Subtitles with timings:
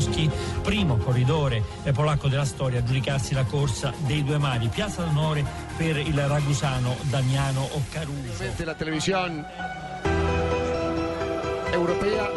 [0.00, 0.30] Kwiatkowski,
[0.62, 4.68] primo corridore eh, polacco della storia a giudicarsi la corsa dei due mari.
[4.68, 5.44] Piazza d'onore
[5.76, 8.44] per il ragusano Damiano Caruso.
[8.56, 9.46] de la televisión
[11.72, 12.30] europea,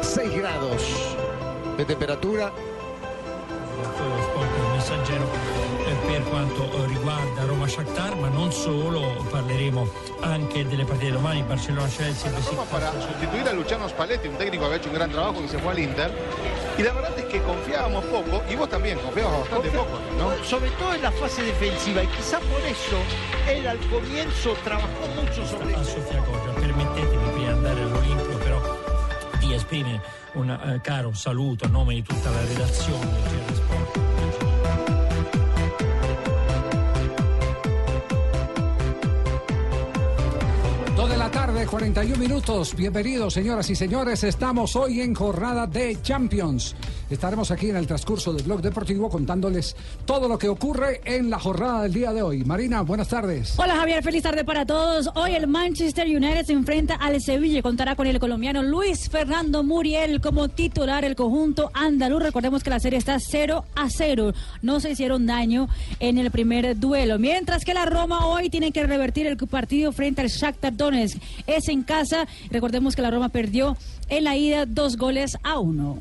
[0.00, 0.82] 6 grados
[1.76, 2.52] de temperatura.
[3.98, 5.30] Sport del messaggero
[5.86, 9.88] eh, per quanto riguarda Roma Shakhtar, ma non solo, parleremo
[10.20, 12.64] anche delle partite domani, Barcellona Chelsea, Roma
[13.00, 15.72] sustituir a Luciano Spalletti, un técnico que había hecho un gran trabajo que se fue
[15.72, 16.67] al Inter.
[16.78, 20.44] Y la verdad es que confiábamos poco, y vos también confiabas bastante poco, ¿no?
[20.44, 22.96] sobre todo en la fase defensiva y quizá por eso
[23.50, 25.74] él al comienzo trabajó mucho sobre.
[25.74, 28.60] Permettetemi prima di andare all'Olimpio però
[29.40, 30.00] di esprimere
[30.34, 33.67] un caro saluto a nome di tutta la redazione
[41.58, 42.74] tarde, 41 minutos.
[42.76, 44.22] Bienvenidos, señoras y señores.
[44.22, 46.74] Estamos hoy en jornada de Champions.
[47.10, 51.38] Estaremos aquí en el transcurso del blog deportivo contándoles todo lo que ocurre en la
[51.38, 52.44] jornada del día de hoy.
[52.44, 53.54] Marina, buenas tardes.
[53.58, 55.08] Hola Javier, feliz tarde para todos.
[55.14, 60.20] Hoy el Manchester United se enfrenta al Sevilla contará con el colombiano Luis Fernando Muriel
[60.20, 62.22] como titular el conjunto andaluz.
[62.22, 64.34] Recordemos que la serie está 0 a 0.
[64.60, 65.68] No se hicieron daño
[65.98, 67.18] en el primer duelo.
[67.18, 71.18] Mientras que la Roma hoy tiene que revertir el partido frente al Shakhtar Donetsk.
[71.48, 72.28] Es en casa.
[72.50, 73.76] Recordemos que la Roma perdió
[74.08, 75.98] en la ida dos goles a uno.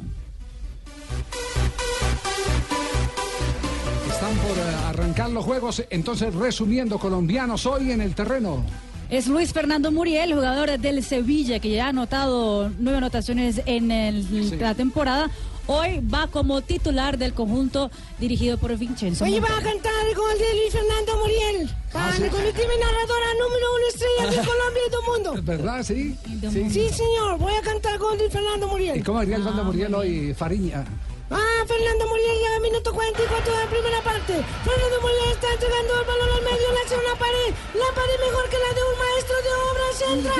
[4.12, 5.84] Están por eh, arrancar los juegos.
[5.90, 8.64] Entonces, resumiendo, colombianos hoy en el terreno.
[9.10, 14.60] Es Luis Fernando Muriel, jugador del Sevilla, que ya ha anotado nueve anotaciones en el-
[14.60, 15.30] la temporada.
[15.68, 19.26] Hoy va como titular del conjunto dirigido por Vincenzo.
[19.26, 21.70] Oye, va a cantar el gol de Luis Fernando Muriel.
[21.92, 22.22] Para sí.
[22.22, 25.44] mi en narradora número uno estrella de Colombia y del mundo.
[25.44, 25.84] ¿Verdad?
[25.84, 26.18] Sí.
[26.52, 26.70] sí.
[26.70, 27.38] Sí, señor.
[27.38, 29.04] Voy a cantar el gol de Fernando ¿Y Muriel.
[29.04, 30.86] cómo diría el Fernando Muriel hoy, Fariña?
[31.30, 34.34] Ah, Fernando Muriel llega minuto 44 de la primera parte.
[34.64, 37.52] Fernando Muriel está entregando el balón al medio, le hace una pared.
[37.76, 39.96] La pared mejor que la de un maestro de obras.
[40.08, 40.36] Entra,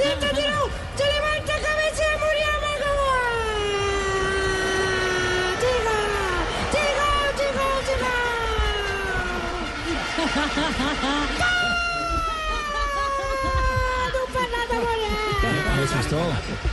[0.12, 0.58] entra, tiró,
[0.96, 2.56] se levanta, cabeza, Muriel,
[15.76, 16.20] Me asustó.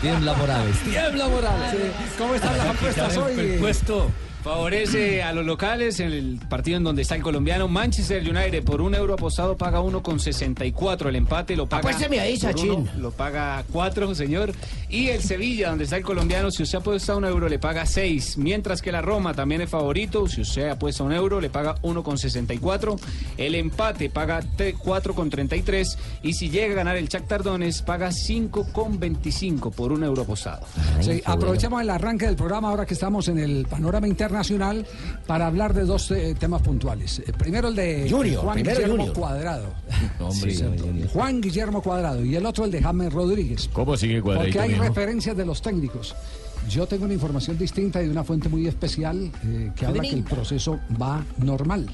[0.01, 0.77] Tiembla Morales.
[0.79, 1.91] Tiembla Morales.
[2.17, 3.57] ¿Cómo están las apuestas hoy?
[3.59, 4.11] Puesto
[4.43, 7.67] favorece a los locales en el partido en donde está el colombiano.
[7.67, 11.07] Manchester United por un euro apostado paga 1,64.
[11.07, 11.81] El empate lo paga.
[11.81, 12.71] Apuésteme ahí, por Sachin.
[12.71, 14.53] uno, Lo paga 4, señor.
[14.89, 18.37] Y el Sevilla, donde está el colombiano, si usted apuesta un euro, le paga 6.
[18.37, 20.27] Mientras que la Roma también es favorito.
[20.27, 22.99] Si usted apuesta un euro, le paga 1,64.
[23.37, 25.97] El empate paga 4,33.
[26.23, 30.65] Y si llega a ganar el Shakhtar Donetsk, paga 5,25 por un euro apostado.
[31.01, 34.85] Sí, aprovechamos el arranque del programa ahora que estamos en el panorama internacional
[35.25, 37.19] para hablar de dos eh, temas puntuales.
[37.19, 39.15] Eh, primero el de Junior, Juan primero Guillermo Junior.
[39.15, 39.65] Cuadrado.
[40.19, 43.69] Hombre, Juan Guillermo Cuadrado y el otro el de James Rodríguez.
[43.73, 46.15] ¿Cómo sigue Porque cuadradito, hay referencias de los técnicos.
[46.69, 50.09] Yo tengo una información distinta y de una fuente muy especial eh, que habla que
[50.09, 51.89] el proceso va normal.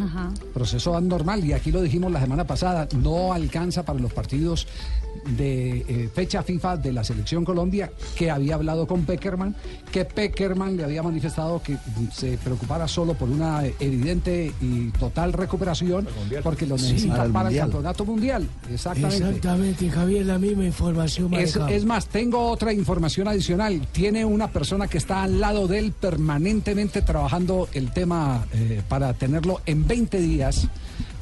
[0.00, 0.30] Ajá.
[0.54, 4.66] Proceso va normal y aquí lo dijimos la semana pasada, no alcanza para los partidos
[5.36, 9.54] de eh, fecha FIFA de la selección Colombia que había hablado con Peckerman,
[9.92, 11.76] que Peckerman le había manifestado que
[12.12, 16.06] se preocupara solo por una evidente y total recuperación
[16.42, 17.66] porque lo Sí, necesita para el para el Mundial.
[17.70, 18.48] campeonato mundial.
[18.72, 19.16] Exactamente.
[19.26, 23.86] Exactamente, Javier, la misma información Es, es más, tengo otra información adicional.
[23.92, 29.12] Tiene una persona que está al lado de él permanentemente trabajando el tema eh, para
[29.14, 30.66] tenerlo en 20 días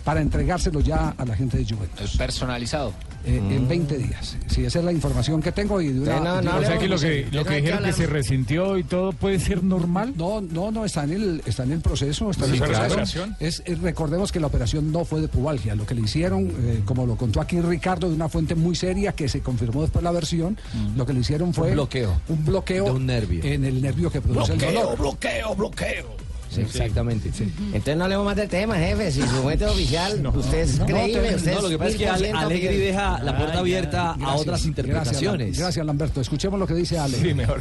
[0.05, 2.17] para entregárselo ya a la gente de Juventus.
[2.17, 2.93] Personalizado.
[3.25, 4.39] eh, en 20 días.
[4.47, 7.27] Sí, esa es la información que tengo y de una- o sea que lo que,
[7.31, 10.15] lo que dijeron que se resintió y todo puede ser normal.
[10.17, 12.31] No, no, no, está en el, está en el proceso.
[12.31, 12.95] Está en el claro.
[12.95, 13.27] proceso.
[13.39, 15.75] Es, es- recordemos que la operación no fue de pubalgia.
[15.75, 19.13] Lo que le hicieron, eh, como lo contó aquí Ricardo, de una fuente muy seria
[19.13, 20.57] que se confirmó después la versión,
[20.97, 22.21] lo que le hicieron fue Un bloqueo.
[22.29, 23.45] un bloqueo De un nervio.
[23.45, 24.99] en el nervio que produce el Bloqueo, dolor.
[24.99, 26.28] bloqueo, bloqueo.
[26.51, 27.29] Sí, exactamente.
[27.29, 29.13] Entonces no hablemos más del tema, jefe.
[29.13, 31.97] Si su fuente oficial, usted es no, creíble, no, usted no, lo que pasa es
[31.97, 35.39] que Ale- 1000% Alegri deja la puerta abierta a Gracias, otras interpretaciones.
[35.47, 36.21] Gracias, Gracias, Lamberto.
[36.21, 37.19] Escuchemos lo que dice Ale.
[37.19, 37.61] Sí, mejor.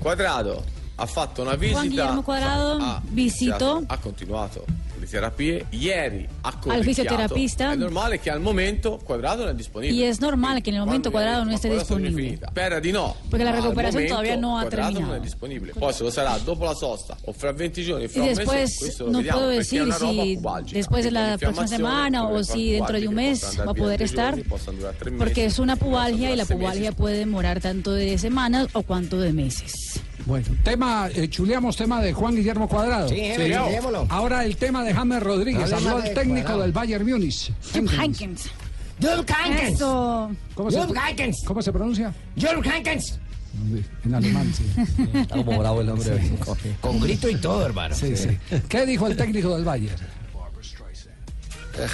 [0.00, 0.62] Quadrado
[0.98, 4.64] ha fatto una Juan visita Guillermo Cuadrado ha, visitó ha continuato
[5.06, 6.82] le terapie ieri ha corricchiato.
[6.82, 7.72] fisioterapista.
[7.72, 10.84] è normale che al momento Quadrado non è disponibile y es normal que en el
[10.84, 12.48] momento cuadrado no esté finita.
[12.48, 15.22] spera di no Porque la al momento todavía no ha Quadrado non è terminado.
[15.22, 18.28] disponibile poi se lo sarà dopo la sosta o fra 20 giorni fra Y un
[18.28, 20.76] mese después questo lo no vediamo, puedo perché è decir una roba si pubalgica.
[20.78, 24.34] después de la infiammazioni semana o si dentro de un mes va a poder estar.
[25.18, 29.32] Porque es una pubalgia y la pubalgia puede demorar tanto de semanas o cuanto de
[29.32, 30.00] meses.
[30.24, 33.08] Bueno, tema, eh, chuleamos tema de Juan Guillermo Cuadrado.
[33.08, 34.06] Sí, chuleémoslo.
[34.08, 35.72] Ahora el tema de James Rodríguez.
[35.74, 37.52] Habló el técnico del Bayern Múnich.
[37.74, 38.48] Heynckes.
[38.98, 39.30] Jupp.
[39.60, 40.30] Eso.
[40.54, 41.44] ¿Cómo se, Heynckes.
[41.44, 42.14] ¿Cómo se pronuncia?
[42.34, 43.18] Jupp Heynckes.
[44.04, 44.64] En alemán, sí.
[45.14, 46.38] Está como bravo el hombre.
[46.80, 47.94] Con grito y todo, hermano.
[47.94, 48.38] Sí, sí.
[48.68, 49.96] ¿Qué dijo el técnico del Bayern?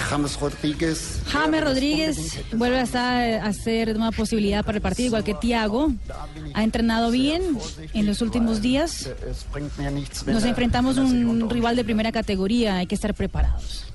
[0.08, 1.20] James Rodríguez.
[1.26, 5.92] James Rodríguez vuelve a, estar, a una posibilidad para el partido, igual que Thiago.
[6.54, 7.58] Ha entrenado bien
[7.92, 9.10] en los últimos días.
[10.26, 13.91] Nos enfrentamos a un rival de primera categoría, hay que estar preparados.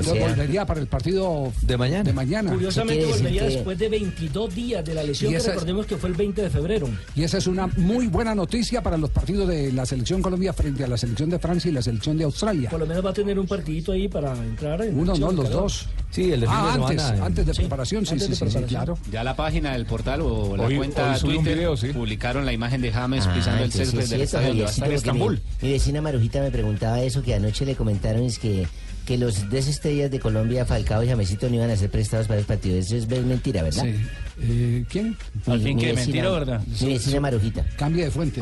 [0.00, 2.04] Entonces volvería para el partido de mañana.
[2.04, 2.52] De mañana.
[2.52, 6.08] Curiosamente volvería después de 22 días de la lesión, que esa es- recordemos que fue
[6.10, 6.88] el 20 de febrero.
[7.14, 10.84] Y esa es una muy buena noticia para los partidos de la selección Colombia frente
[10.84, 12.70] a la selección de Francia y la selección de Australia.
[12.70, 15.46] Por lo menos va a tener un partidito ahí para entrar en Uno, no, los
[15.46, 15.62] claro.
[15.62, 15.88] dos.
[16.10, 17.26] Sí, el de fin ah, de antes, semana, eh.
[17.26, 18.68] antes de Sí, preparación, sí, antes sí, de sí, sí, preparación.
[18.84, 18.98] claro.
[19.12, 21.88] Ya la página del portal o la Hoy- cuenta hoy Twitter video, sí.
[21.92, 25.40] publicaron la imagen de James Ah, pisando el césped del estadio porque Estambul.
[25.62, 28.66] Mi, mi vecina Marujita me preguntaba eso, que anoche le comentaron es que,
[29.10, 32.46] que los desestrellas de Colombia, Falcao y Jamesito, no iban a ser prestados para el
[32.46, 32.78] partido.
[32.78, 33.82] Eso es mentira, ¿verdad?
[33.82, 33.96] Sí.
[34.42, 35.16] Eh, ¿Quién?
[35.46, 36.60] Al fin que vecina- mentira, ¿verdad?
[36.80, 37.64] Mi vecina Marujita.
[37.76, 38.40] Cambie de fuente.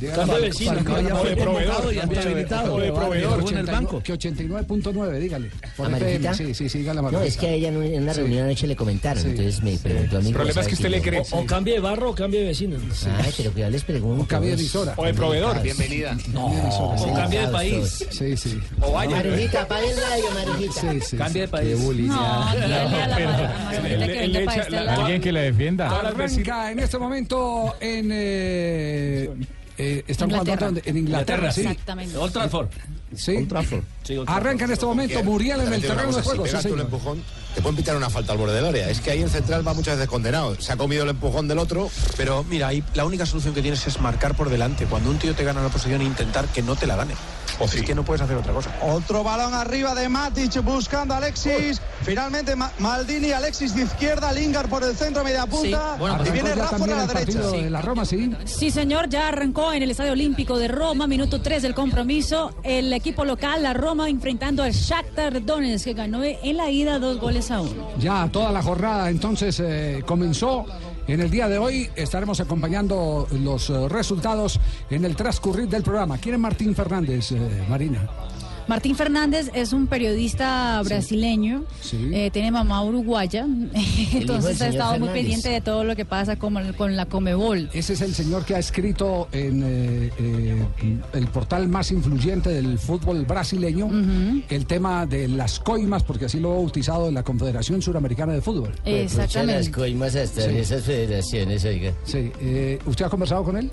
[0.00, 2.74] Dígale cambio de vecino, ya de proveedor, convocado y cambio está de- habilitado.
[2.74, 3.44] o de proveedor.
[3.44, 4.02] Que en el 89 banco.
[4.02, 5.50] Que 89.9, dígale.
[5.76, 6.34] Por ¿A?
[6.34, 7.28] Sí, sí, sí, dígale a No, Marujita.
[7.28, 9.28] es que a ella en una- reunión anoche le comentaron, Sí.
[9.30, 10.28] entonces me preguntó a mí.
[10.28, 11.22] El problema ¿cómo es que usted le cree.
[11.30, 12.76] O, o cambie de barro o cambie de vecino.
[13.24, 14.22] Ay, pero que yo les pregunto.
[14.22, 14.94] O cambie de emisora.
[14.96, 15.62] O de proveedor.
[15.62, 16.16] Bienvenida.
[16.36, 18.04] O cambie de país.
[18.10, 18.58] Sí, sí.
[18.80, 19.16] O vaya.
[19.16, 20.80] Marujita, apague el radio, Marujita.
[20.80, 21.16] Sí, sí.
[21.16, 21.80] Cambie de Qué país.
[21.80, 22.08] bullying.
[22.08, 22.68] No, pero-
[25.24, 25.90] que este la- defienda.
[25.90, 28.10] Arranca en este momento en.
[28.12, 29.30] Eh,
[29.76, 30.82] eh, ¿Están jugando Inglaterra.
[30.84, 31.60] En Inglaterra, sí.
[31.62, 32.16] Exactamente.
[32.16, 32.68] Old Trafford.
[33.16, 33.18] Sí.
[33.24, 33.82] Sí, Old Trafford.
[34.28, 36.46] Arranca en este momento Muriel en el terreno de juego.
[36.46, 36.80] sí, señor.
[36.80, 37.22] empujón,
[37.54, 38.88] te pueden pitar una falta al borde del área.
[38.88, 40.60] Es que ahí el central va muchas veces condenado.
[40.60, 41.90] Se ha comido el empujón del otro.
[42.16, 44.86] Pero mira, ahí la única solución que tienes es marcar por delante.
[44.86, 47.14] Cuando un tío te gana la posición e intentar que no te la gane.
[47.60, 48.70] Es que no puedes hacer otra cosa.
[48.82, 51.80] Otro balón arriba de Matic buscando a Alexis.
[52.02, 55.96] Finalmente Ma- Maldini, Alexis de izquierda, Lingard por el centro, media punta.
[56.00, 57.24] y Arrancó viene ya Rafa a también la derecha.
[57.40, 58.30] partido de la Roma, sí.
[58.44, 62.52] Sí, señor, ya arrancó en el Estadio Olímpico de Roma, minuto 3 del compromiso.
[62.64, 67.18] El equipo local, la Roma, enfrentando al Shakhtar Donetsk, que ganó en la ida dos
[67.20, 67.88] goles a uno.
[67.98, 70.66] Ya toda la jornada entonces eh, comenzó.
[71.06, 74.58] En el día de hoy estaremos acompañando los eh, resultados
[74.88, 76.16] en el transcurrir del programa.
[76.16, 78.08] ¿Quién es Martín Fernández, eh, Marina?
[78.66, 82.10] Martín Fernández es un periodista brasileño, Sí.
[82.12, 83.46] eh, tiene mamá uruguaya,
[84.14, 87.68] entonces ha estado muy pendiente de todo lo que pasa con, con la Comebol.
[87.74, 90.66] Ese es el señor que ha escrito en eh, eh,
[91.12, 93.90] el portal más influyente del fútbol brasileño
[94.48, 98.40] el tema de las coimas, porque así lo ha bautizado en la Confederación Suramericana de
[98.40, 98.72] Fútbol.
[98.84, 99.54] Exactamente.
[99.54, 100.56] las coimas hasta Sí.
[100.56, 101.92] esas federaciones, oiga.
[102.04, 103.70] Sí, eh, ¿usted ha conversado con él?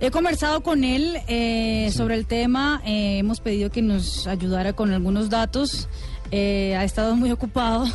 [0.00, 4.92] He conversado con él eh, sobre el tema, eh, hemos pedido que nos ayudara con
[4.92, 5.88] algunos datos,
[6.30, 7.86] eh, ha estado muy ocupado,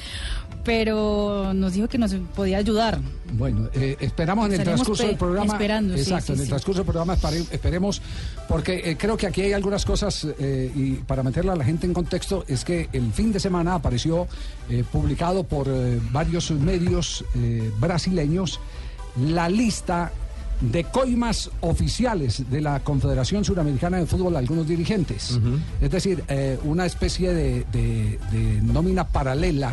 [0.64, 2.98] pero nos dijo que nos podía ayudar.
[3.34, 5.52] Bueno, eh, esperamos en el transcurso del programa.
[5.52, 6.48] esperando, sí, exacto, sí, en el sí.
[6.48, 7.14] transcurso del programa
[7.50, 8.00] esperemos,
[8.48, 11.92] porque eh, creo que aquí hay algunas cosas, y para meterla a la gente en
[11.92, 14.26] contexto, es que el fin de semana apareció
[14.90, 15.68] publicado por
[16.10, 17.22] varios medios
[17.78, 18.60] brasileños
[19.16, 20.10] la lista
[20.72, 25.38] de coimas oficiales de la Confederación Suramericana de Fútbol a algunos dirigentes.
[25.80, 29.72] Es decir, eh, una especie de, de- de nómina paralela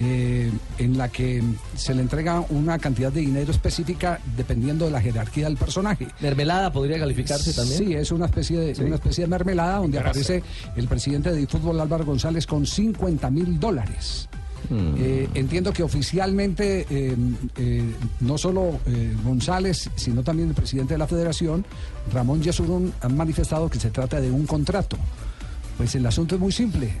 [0.00, 1.42] eh, en la que
[1.74, 6.06] se le entrega una cantidad de dinero específica dependiendo de la jerarquía del personaje.
[6.20, 7.78] Mermelada podría calificarse también.
[7.78, 8.82] Sí, es una especie de, Sí.
[8.84, 10.26] una especie de mermelada donde Gracias.
[10.30, 10.44] aparece
[10.76, 14.28] el presidente de fútbol Álvaro González con 50 mil dólares.
[14.70, 17.16] Eh, entiendo que oficialmente eh,
[17.56, 21.64] eh, no solo eh, González, sino también el presidente de la federación,
[22.12, 24.96] Ramón Yesurún, han manifestado que se trata de un contrato.
[25.76, 26.92] Pues el asunto es muy simple.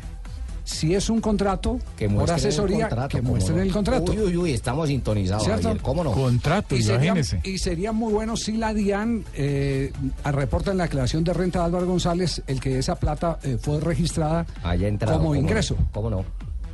[0.64, 3.62] Si es un contrato, Que por asesoría, contrato, que muestren no.
[3.62, 4.12] el contrato.
[4.12, 5.68] Uy, uy, uy, estamos sintonizados, ¿Cierto?
[5.68, 6.12] Javier, ¿cómo no?
[6.12, 9.90] Contrato, y sería, y sería muy bueno si la DIAN eh,
[10.26, 13.80] reporta en la declaración de renta de Álvaro González el que esa plata eh, fue
[13.80, 15.40] registrada Haya entrado, como ¿cómo no?
[15.40, 15.76] ingreso.
[15.90, 16.24] ¿Cómo no?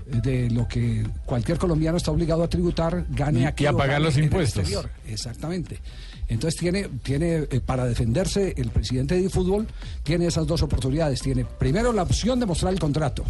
[0.06, 4.00] De lo que cualquier colombiano está obligado a tributar, gane Y- aquí y a pagar
[4.02, 4.68] los impuestos.
[5.08, 5.78] Exactamente.
[6.28, 9.66] Entonces tiene, tiene eh, para defenderse el presidente de fútbol,
[10.02, 11.20] tiene esas dos oportunidades.
[11.20, 13.24] Tiene primero la opción de mostrar el contrato,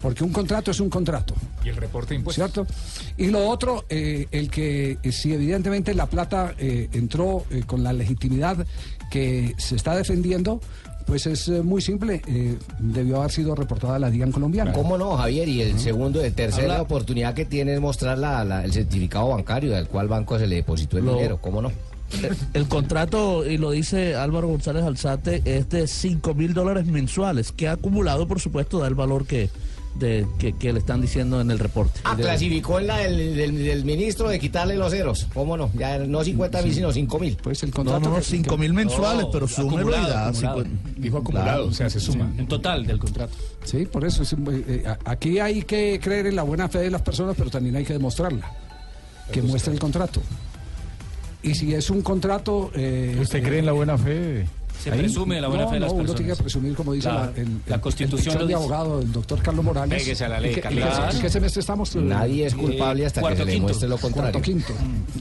[0.00, 1.34] porque un contrato es un contrato.
[1.64, 2.50] Y el reporte de impuestos.
[2.52, 2.72] ¿Cierto?
[3.16, 7.92] Y lo otro, eh, el que eh, si evidentemente la plata eh, entró con la
[7.92, 8.66] legitimidad
[9.10, 10.60] que se está defendiendo,
[11.10, 14.72] pues es eh, muy simple, eh, debió haber sido reportada la DIAN colombiana.
[14.72, 15.48] ¿Cómo no, Javier?
[15.48, 18.72] Y el segundo, el tercero, Habla- la oportunidad que tiene es mostrar la- la- el
[18.72, 21.38] certificado bancario al cual banco se le depositó el Lo- dinero.
[21.40, 21.72] ¿Cómo no?
[22.22, 27.50] El, el contrato, y lo dice Álvaro González Alzate, es de 5 mil dólares mensuales,
[27.52, 29.50] que ha acumulado, por supuesto, da el valor que,
[29.94, 32.00] de, que, que le están diciendo en el reporte.
[32.04, 35.26] Ah, clasificó en la del, del- del ministro de quitarle los ceros.
[35.34, 35.70] ¿Cómo no?
[35.74, 37.36] Ya no 50 mil, sino 5 mil.
[37.42, 39.50] Pues el No, no, no, 5 mil mensuales, pero y
[40.08, 40.32] da.
[40.32, 40.66] cincu-
[40.96, 42.32] Dijo acumulado, o sea, se suma.
[42.38, 43.34] En total del contrato.
[43.64, 44.22] Sí, por eso.
[44.22, 44.36] es, eh,
[44.68, 47.84] eh, aquí hay que creer en la buena fe de las personas, pero también hay
[47.84, 48.50] que demostrarla.
[49.32, 50.20] Que muestre el contrato.
[51.42, 52.70] Y si es un contrato...
[52.74, 54.46] eh, ¿Usted cree en la buena fe?
[54.82, 54.98] Se Ahí.
[55.00, 57.08] presume de la buena no, fe de las no, uno tiene que presumir, como dice
[57.08, 60.02] La- la, el, la el- Constitución el lo de abogado, el doctor Carlos Morales.
[60.02, 60.82] Péguese a la ley, ¿En qué- Carlos.
[60.82, 61.12] en qué- Claro.
[61.16, 61.96] ¿En qué semestre estamos?
[61.96, 63.66] Nadie es culpable hasta que cuarto, se le quinto.
[63.68, 64.32] muestre lo contrario.
[64.32, 64.72] Cuarto quinto.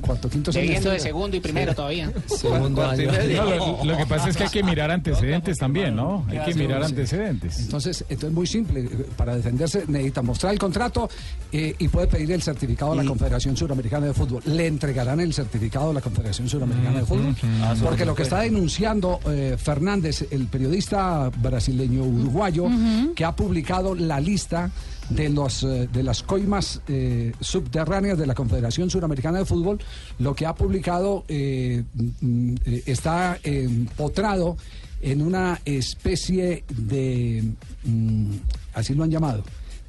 [0.01, 0.91] Cuarto quinto semestre.
[0.91, 2.11] de segundo y primero todavía.
[2.27, 3.11] Segundo año.
[3.11, 6.25] No, lo, lo que pasa es que hay que mirar antecedentes también, ¿no?
[6.29, 7.59] Hay que mirar antecedentes.
[7.59, 8.81] Entonces, entonces muy simple.
[8.81, 11.09] eh, Para defenderse necesita mostrar el contrato
[11.51, 14.41] eh, y puede pedir el certificado de la Confederación Suramericana de Fútbol.
[14.45, 17.35] Le entregarán el certificado de la Confederación Suramericana de Fútbol.
[17.83, 22.67] Porque lo que está denunciando eh, Fernández, el periodista brasileño uruguayo,
[23.15, 24.71] que ha publicado la lista
[25.09, 29.79] de los eh, de las coimas eh, subterráneas de la Confederación Suramericana de Fútbol,
[30.19, 31.83] lo que ha publicado eh,
[32.21, 34.57] mm, eh, está empotrado
[35.01, 37.43] en una especie de,
[37.85, 38.31] mm,
[38.73, 39.43] así lo han llamado,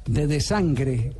[0.05, 1.13] de desangre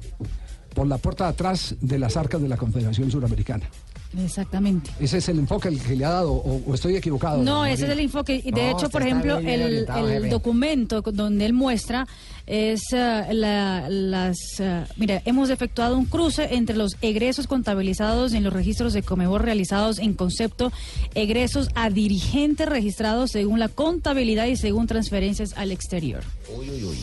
[0.74, 3.70] por la puerta de atrás de las arcas de la Confederación Suramericana.
[4.18, 4.92] Exactamente.
[5.00, 7.44] Ese es el enfoque el que le ha dado, o, o estoy equivocado.
[7.44, 8.42] No, ese es el enfoque.
[8.44, 9.86] Y De No, hecho, por ejemplo, el,
[10.30, 12.08] documento donde él muestra
[12.48, 14.38] es eh, la- las...
[14.60, 19.42] eh, mira, hemos efectuado un cruce entre los egresos contabilizados en los registros de Comebol
[19.42, 20.72] realizados en concepto
[21.16, 26.24] egresos a dirigentes registrados según la contabilidad y según transferencias al exterior.
[26.58, 26.98] Uy, uy, uy.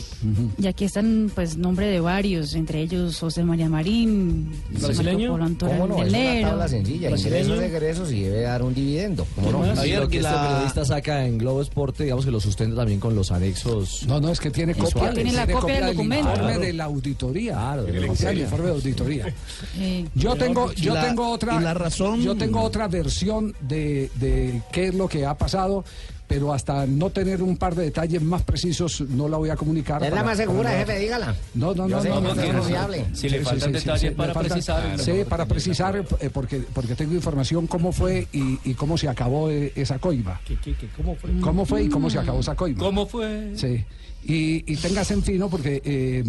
[0.61, 5.31] Y aquí están, pues, nombre de varios, entre ellos José María Marín, ¿Brasileño?
[5.31, 6.03] Marco Polo Antonio ¿Cómo no?
[6.03, 7.09] Es una tabla sencilla.
[7.09, 9.25] Ingresos, egresos y debe dar un dividendo.
[9.35, 9.85] ¿Cómo no?
[9.85, 13.15] Y lo que este periodista saca en Globo Esporte, digamos que lo sustenta también con
[13.15, 14.05] los anexos.
[14.07, 15.47] No, no, es que tiene copia, visuales.
[15.47, 16.29] Tiene la copia del documento.
[16.29, 16.59] informe Claro.
[16.65, 17.53] de la auditoría.
[17.53, 18.37] Claro, copia del Excel.
[18.39, 19.35] informe de auditoría.
[19.79, 24.61] Eh, Yo tengo, yo la- tengo otra, la razón- yo tengo otra versión de, de
[24.71, 25.83] qué es lo que ha pasado,
[26.27, 30.03] pero hasta no tener un par de detalles más precisos no la voy a comunicar.
[30.03, 31.35] Es la más segura, para- jefe, dígala.
[31.55, 33.15] No, no, no, no, no, es no.
[33.15, 37.13] Si le faltan detalles para faltan- precisar, Sí, mejor para precisar, eh, porque, porque tengo
[37.15, 40.39] información cómo fue y, y cómo se acabó eh, esa coima.
[40.45, 40.87] ¿Qué, qué, qué?
[40.95, 41.31] ¿Cómo fue?
[41.41, 42.79] ¿Cómo fue y cómo se acabó esa coima?
[42.79, 43.53] ¿Cómo fue?
[43.55, 43.83] Sí.
[44.23, 46.23] Y, y téngase en fino porque eh,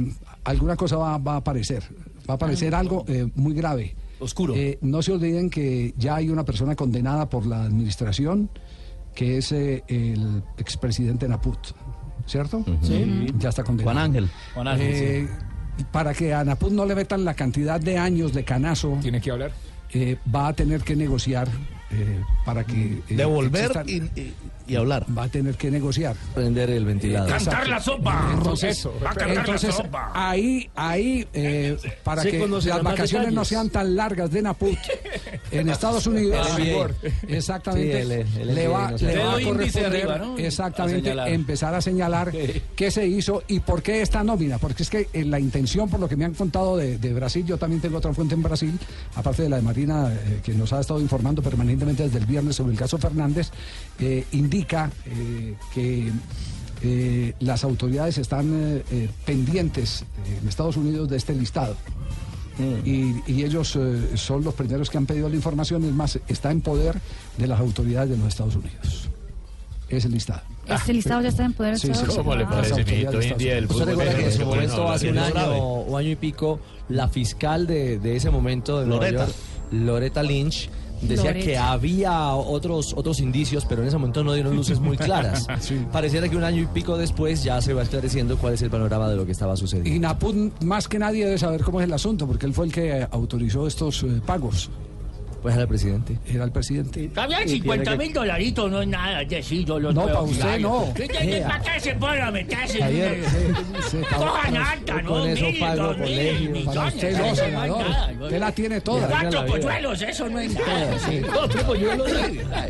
[0.44, 1.82] alguna cosa va, va a aparecer.
[2.28, 3.94] Va a aparecer algo eh, muy grave.
[4.20, 4.54] Oscuro.
[4.54, 8.50] Eh, no se olviden que ya hay una persona condenada por la administración,
[9.14, 11.58] que es eh, el expresidente Naput,
[12.26, 12.64] ¿cierto?
[12.82, 13.26] Sí.
[13.38, 13.94] Ya está condenado.
[13.94, 14.28] Juan Ángel.
[14.54, 15.28] Juan Ángel, Eh,
[15.90, 19.30] Para que a Naput no le metan la cantidad de años de canazo, Tiene que
[19.30, 19.52] hablar.
[19.92, 21.48] eh, va a tener que negociar
[21.92, 22.74] eh, para que...
[22.74, 24.34] eh, Devolver existan- y, y-
[24.68, 25.04] y hablar.
[25.18, 26.14] Va a tener que negociar.
[26.32, 27.32] Prender el ventilador.
[27.32, 27.68] Exacto.
[27.68, 28.30] la sopa!
[28.34, 28.94] Entonces, Eso.
[29.26, 29.74] entonces
[30.14, 34.78] ahí, ahí eh, para que las vacaciones no sean tan largas de Naput
[35.50, 36.86] en Estados Unidos, Ah, bien.
[37.26, 40.36] exactamente, Sí, el- el le va, le va a corresponder arriba, ¿no?
[40.36, 42.30] A exactamente empezar a señalar
[42.76, 45.98] qué se hizo y por qué esta nómina, porque es que eh, la intención, por
[45.98, 48.78] lo que me han contado de, de Brasil, yo también tengo otra fuente en Brasil,
[49.16, 52.56] aparte de la de Marina, eh, que nos ha estado informando permanentemente desde el viernes
[52.56, 53.50] sobre el caso Fernández,
[53.98, 56.10] eh, indica eh, que
[56.82, 61.76] eh, las autoridades están eh, eh, pendientes eh, en Estados Unidos de este listado.
[62.84, 66.50] Y, y ellos eh, son los primeros que han pedido la información, es más, está
[66.50, 67.00] en poder
[67.38, 69.08] de las autoridades de los Estados Unidos.
[69.88, 70.42] Es el listado.
[70.66, 71.72] Este listado ya está en poder.
[71.72, 72.20] de Sí, sí, Estados sí.
[72.20, 72.38] Unidos.
[72.50, 76.10] Las autoridades de Estados ¿Usted recuerda que en su momento, hace un año o año
[76.10, 76.60] y pico,
[76.90, 79.10] la fiscal de, de ese momento de Nueva.
[79.10, 79.32] York,
[79.72, 80.68] Loretta Lynch,
[81.00, 81.46] decía Loretta.
[81.46, 85.46] que había otros, otros indicios, pero en ese momento no dieron luces muy claras.
[85.92, 89.08] Pareciera que un año y pico después ya se va esclareciendo cuál es el panorama
[89.08, 89.90] de lo que estaba sucediendo.
[89.90, 92.72] Y Naput más que nadie debe saber cómo es el asunto, porque él fue el
[92.72, 94.70] que autorizó estos eh, pagos.
[95.42, 96.18] Pues era el presidente.
[96.28, 97.08] Era el presidente.
[97.14, 100.14] También Y 50 tiene mil dolaritos no es nada, es decir, yo lo No, puedo
[100.16, 100.92] pa' usted no.
[100.94, 102.78] ¿Qué- ¿Para qué se a meterse?
[103.90, 105.08] sí, Cojan para- alta, ¿no?
[105.08, 106.64] con eso Mil, pago dos mil, colegio.
[106.66, 107.84] Para usted no, senador.
[108.20, 109.08] Usted la tiene toda.
[109.08, 110.96] Cuatro polluelos, eso no es nada.
[111.32, 112.10] Cuatro polluelos.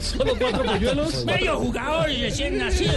[0.00, 1.24] Solo cuatro polluelos.
[1.24, 2.92] Medio jugador recién nacido.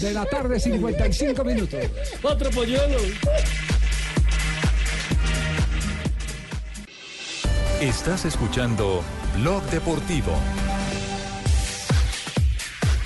[0.00, 1.80] De la tarde, 55 minutos.
[2.22, 3.02] Cuatro polluelos.
[7.84, 9.02] Estás escuchando
[9.36, 10.32] Blog Deportivo.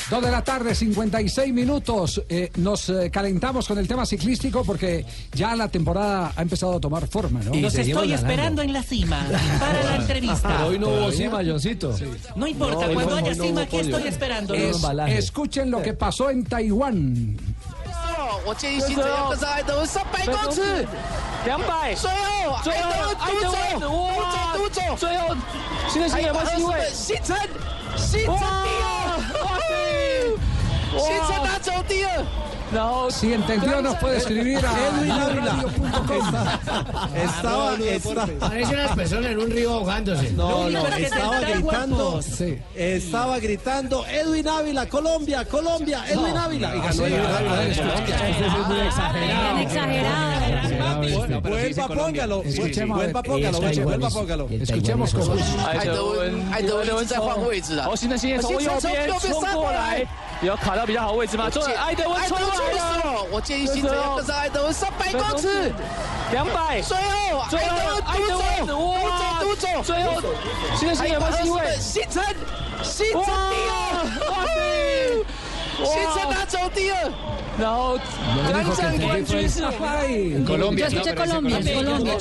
[0.09, 2.23] Dos de la tarde, 56 minutos.
[2.29, 6.81] Eh, nos eh, calentamos con el tema ciclístico porque ya la temporada ha empezado a
[6.81, 7.53] tomar forma, ¿no?
[7.55, 9.27] Los estoy esperando en la cima
[9.59, 10.49] para la entrevista.
[10.49, 11.93] Pero hoy no hubo cima, Johncito.
[12.37, 14.55] No importa, No, cuando no- haya no cima, aquí estoy esperando.
[14.55, 17.37] Es- escuchen lo que pasó en Taiwán.
[21.49, 21.95] 两百。
[21.95, 23.49] 最后最后都走
[23.81, 23.89] 都走
[24.53, 25.35] 都走最后
[25.89, 27.37] 现在还有没有机会星辰
[27.97, 28.37] 星辰
[30.99, 32.23] 星辰拿走第二。
[32.74, 35.46] 然后 Si entendió, nos puede escribir a Edwin Ávila.
[35.46, 36.36] radio.com.
[37.16, 40.32] Estaba, está- Parece unas personas en un río ahogándose.
[40.32, 42.26] no, no, único es que estaba tendrá gritando, cuerpos.
[42.26, 42.60] Sí.
[42.76, 46.76] estaba gritando Edwin Ávila, Colombia, Colombia, Edwin Ávila.
[46.76, 47.54] Y ganó sí, Edwin a ver, Ávila.
[47.54, 49.56] a ver, escucha, Eso es muy exagerado.
[49.56, 50.34] Bien exagerado.
[51.44, 53.32] Vuelva, póngalo, Escuchemos, vuelva, a ver.
[53.32, 54.48] póngalo, Taiwán vuelva, es- póngalo.
[54.50, 57.88] el Escuchemos taiwanés cómo es- 爱德文，爱德文一直在换位置啊！
[57.90, 60.06] 哦，新的新的从右边冲过来，
[60.41, 61.51] 有卡到比较好位置吗？
[61.51, 65.73] 中爱德文冲过来了，我建议新泽要跟上爱德文三百公尺，
[66.31, 67.77] 两百，最后最后
[68.07, 70.23] 爱德文独走，哇独走独走，最后
[70.77, 71.77] 新的新有没有机会？
[71.81, 72.23] 新城，
[72.85, 73.31] 新城第
[73.69, 74.68] 二，
[75.87, 77.39] ¡Cincinnati, tío!
[77.59, 77.97] No,
[80.09, 80.89] en Colombia.
[80.89, 82.17] Yo escuché Colombia, Colombia.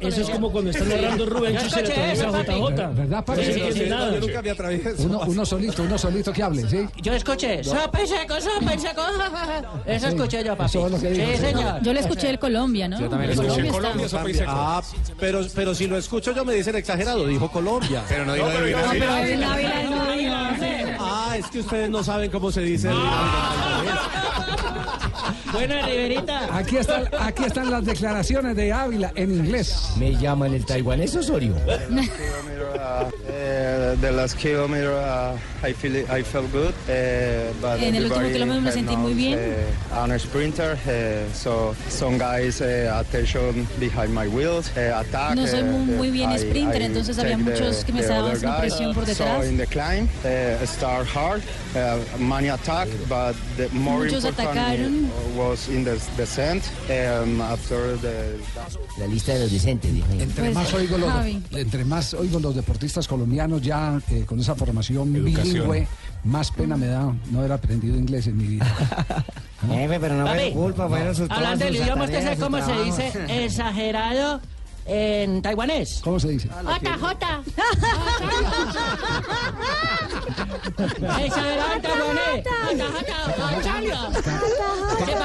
[0.00, 2.94] Eso es como cuando están hablando Rubén, yo se JJ.
[2.94, 3.24] ¿Verdad,
[4.98, 6.88] Uno, uno solito, uno solito que hable, ¿sí?
[7.02, 9.02] Yo escuché, sopa y seco, sopa y seco.
[9.86, 10.70] Eso escuché yo, papi.
[10.70, 11.82] Sí, señor.
[11.82, 12.98] Yo le escuché el Colombia, ¿no?
[13.00, 14.50] Yo también escuché Colombia, sopa y seco.
[14.52, 14.82] Ah,
[15.18, 18.02] pero, pero si lo escucho yo me dicen exagerado, dijo Colombia.
[18.08, 20.99] Pero no dijo de No, pero Ávila no dijo.
[21.30, 22.90] Ah, es que ustedes no saben cómo se dice.
[25.52, 26.56] Buena, Riverita.
[26.56, 29.92] Aquí están, aquí están las declaraciones de Ávila en inglés.
[29.96, 31.54] Me llaman el taiwanés Osorio.
[33.90, 38.04] Uh, the last kilometer, uh, I feel it, I felt good, uh, but En el
[38.04, 39.38] último everybody kilómetro me sentí muy bien.
[39.38, 45.34] Uh, I'm a sprinter, uh, so some guys uh, attention behind my wheels, uh, attack.
[45.34, 48.00] No soy muy- muy bien I- sprinter, I entonces había take muchos the- que me
[48.00, 48.60] estaban haciendo guys.
[48.60, 49.42] presión por detrás.
[49.44, 51.42] So in the climb, uh, start hard,
[51.74, 55.10] uh, many attack, but the more Muchos important atacaron.
[55.36, 56.62] was in the descent.
[56.88, 58.38] Um, after the
[58.98, 59.90] La lista de los decentes.
[60.20, 61.10] Entre Pues, más oigo los,
[61.52, 63.79] entre más oigo los deportistas colombianos ya
[64.10, 65.86] eh, con esa formación bilingüe,
[66.24, 68.66] más pena me da no haber aprendido inglés en mi vida.
[69.68, 73.12] Jefe, pero no fue culpa, fueron sus Hablando del idioma, ¿usted sabe cómo se dice
[73.44, 74.40] exagerado
[74.86, 76.00] en taiwanés?
[76.02, 76.48] ¿Cómo se dice?
[76.48, 77.04] JJ.
[81.24, 82.44] Exagerado en taiwanés.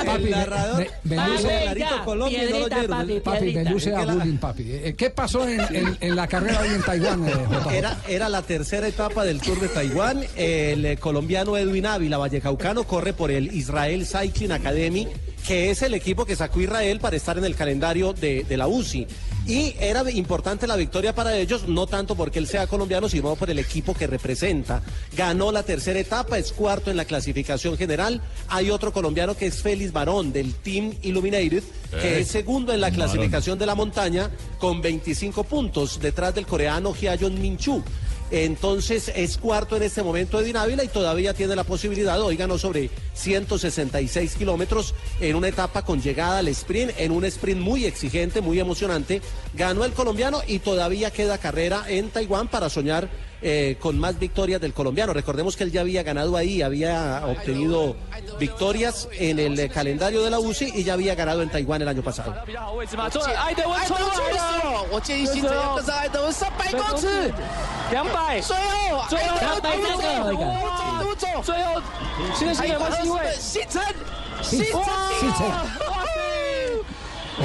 [0.06, 0.24] Papi.
[0.24, 3.72] me, Papi, papi, papi, me piedrita.
[3.72, 4.64] luce a bullying, papi.
[4.68, 7.34] Eh, ¿Qué pasó en, en- en la carrera hoy en Taiwán, eh?
[7.72, 10.24] Era, era la tercera etapa del Tour de Taiwán.
[10.36, 15.08] El eh, colombiano Edwin Ávila, vallecaucano, corre por el Israel Cycling Academy,
[15.48, 18.68] que es el equipo que sacó Israel para estar en el calendario de, de la
[18.68, 19.08] UCI.
[19.48, 23.50] Y era importante la victoria para ellos, no tanto porque él sea colombiano, sino por
[23.50, 24.82] el equipo que representa.
[25.16, 28.22] Ganó la tercera etapa, es cuarto en la clasificación general.
[28.48, 31.62] Hay otro colombiano que es Félix Barón, del Team Illuminated,
[32.02, 32.96] que Eh, es segundo en la Barón.
[33.06, 37.84] clasificación de la montaña con 25 puntos, detrás del coreano Hyayon Minchu.
[38.32, 42.58] Entonces es cuarto en este momento Edwin Ávila y todavía tiene la posibilidad, hoy ganó
[42.58, 48.42] sobre 166 kilómetros en una etapa con llegada al sprint, en un sprint muy exigente,
[48.42, 49.22] muy emocionante.
[49.54, 53.10] Ganó el colombiano y todavía queda carrera en Taiwán para soñar
[53.48, 55.14] eh, con más victorias del colombiano.
[55.14, 57.96] Recordemos que él ya había ganado ahí, había obtenido
[58.40, 62.02] victorias en el calendario de la UCI y ya había ganado en Taiwán el año
[62.02, 62.34] pasado.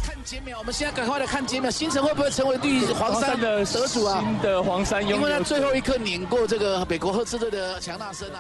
[0.04, 4.20] 看节目，我们现在赶快来看节目，新城会不会成为绿黄山的得主啊？
[4.22, 8.40] 新的黄山拥有因为他最后一刻碾过这个美国赫兹队的强纳森啊。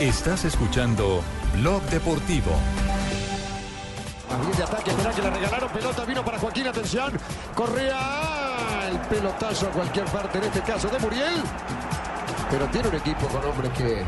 [0.00, 1.22] Estás escuchando
[1.54, 2.52] Blog Deportivo.
[4.28, 7.12] Ahí de ataque, espera que le regalaron pelota, vino para Joaquín, atención.
[7.54, 11.42] Correa, el pelotazo a cualquier parte, en este caso de Muriel.
[12.51, 14.03] Pero tiene un equipo con hombres que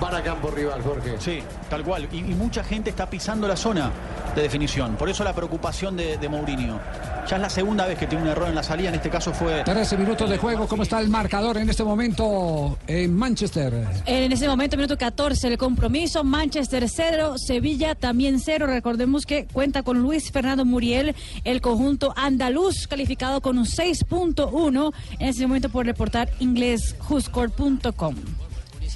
[0.00, 1.16] van a campo rival, Jorge.
[1.18, 2.08] Sí, tal cual.
[2.12, 3.90] Y, y mucha gente está pisando la zona
[4.34, 4.96] de definición.
[4.96, 6.80] Por eso la preocupación de, de Mourinho.
[7.28, 8.90] Ya es la segunda vez que tiene un error en la salida.
[8.90, 10.66] En este caso fue 13 minutos de juego.
[10.68, 13.86] ¿Cómo está el marcador en este momento en Manchester?
[14.04, 18.66] En ese momento, minuto 14, el compromiso, Manchester 0, Sevilla también 0.
[18.66, 25.28] Recordemos que cuenta con Luis Fernando Muriel, el conjunto andaluz, calificado con un 6.1 en
[25.28, 26.94] ese momento por reportar inglés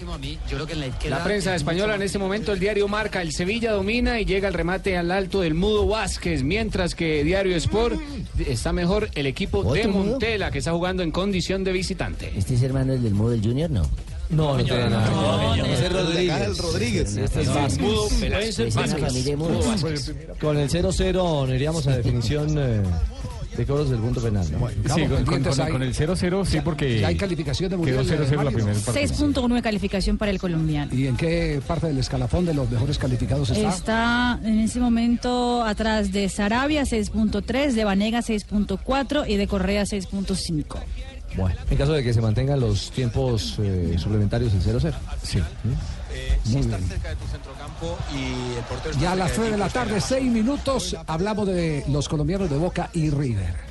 [0.05, 0.39] whoscored.com.
[0.49, 0.67] Yo creo
[0.99, 4.49] que la, prensa española en este momento, el diario marca, el Sevilla domina y llega
[4.49, 8.01] el remate al alto del Mudo Vázquez, mientras que Diario Sport
[8.47, 9.89] está mejor el equipo de.
[9.89, 12.33] Montela, que está jugando en condición de visitante.
[12.37, 13.71] ¿Este es hermano del del Mudo del Junior?
[13.71, 13.83] No.
[14.31, 15.09] No, no tiene nada.
[15.11, 16.41] No, no, es Rodríguez.
[16.43, 17.17] el Rodríguez.
[17.17, 17.79] Este es Vázquez.
[17.79, 18.75] Mudo Velázquez.
[20.39, 22.83] Con el 0-0 nos iríamos a definición eh,
[23.59, 24.47] de cobros del punto penal.
[24.53, 24.68] ¿no?
[24.94, 28.21] Sí, con, con- con- con el 0-0, sí, porque ya hay calificación de quedó Mundial,
[28.27, 29.05] 0-0 la primera parte.
[29.09, 30.94] 6.1 de calificación para el colombiano.
[30.94, 33.68] ¿Y en qué parte del escalafón de los mejores calificados está?
[33.68, 40.79] Está en ese momento atrás de Sarabia 6.3, de Vanega 6.4 y de Correa 6.5.
[41.37, 44.94] Bueno, en caso de que se mantengan los tiempos eh, suplementarios del 0-0.
[45.23, 45.40] Sí.
[46.47, 46.88] Muy bien.
[46.88, 50.01] cerca de tu centrocampo y el portero Ya a las cerca 3 de la tarde,
[50.01, 53.67] 6 minutos, hablamos de los colombianos de Boca y River.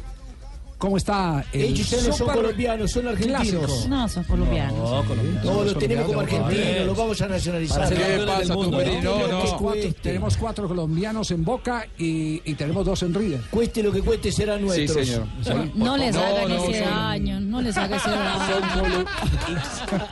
[0.78, 3.42] ¿Cómo está el Ellos ustedes son super colombianos, son argentinos.
[3.48, 3.88] clásico?
[3.90, 4.78] No, son colombianos.
[4.78, 5.44] No, colombianos.
[5.46, 7.90] No, los tenemos como argentinos, los vamos a nacionalizar.
[7.90, 13.12] ¿Qué pasa, tú, Tenemos, cuatro, tenemos cuatro colombianos en Boca y, y tenemos dos en
[13.13, 13.42] River.
[13.50, 15.04] Cueste lo que cueste, será nuestro.
[15.04, 15.26] señor.
[15.74, 19.06] No les No, hagan no, ese son- daño, no les hagan ese daño.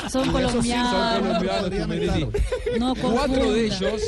[0.10, 1.20] Son Son colombianos.
[1.22, 2.28] colombianos, Tumberini.
[2.80, 4.02] No Cuatro de ellos,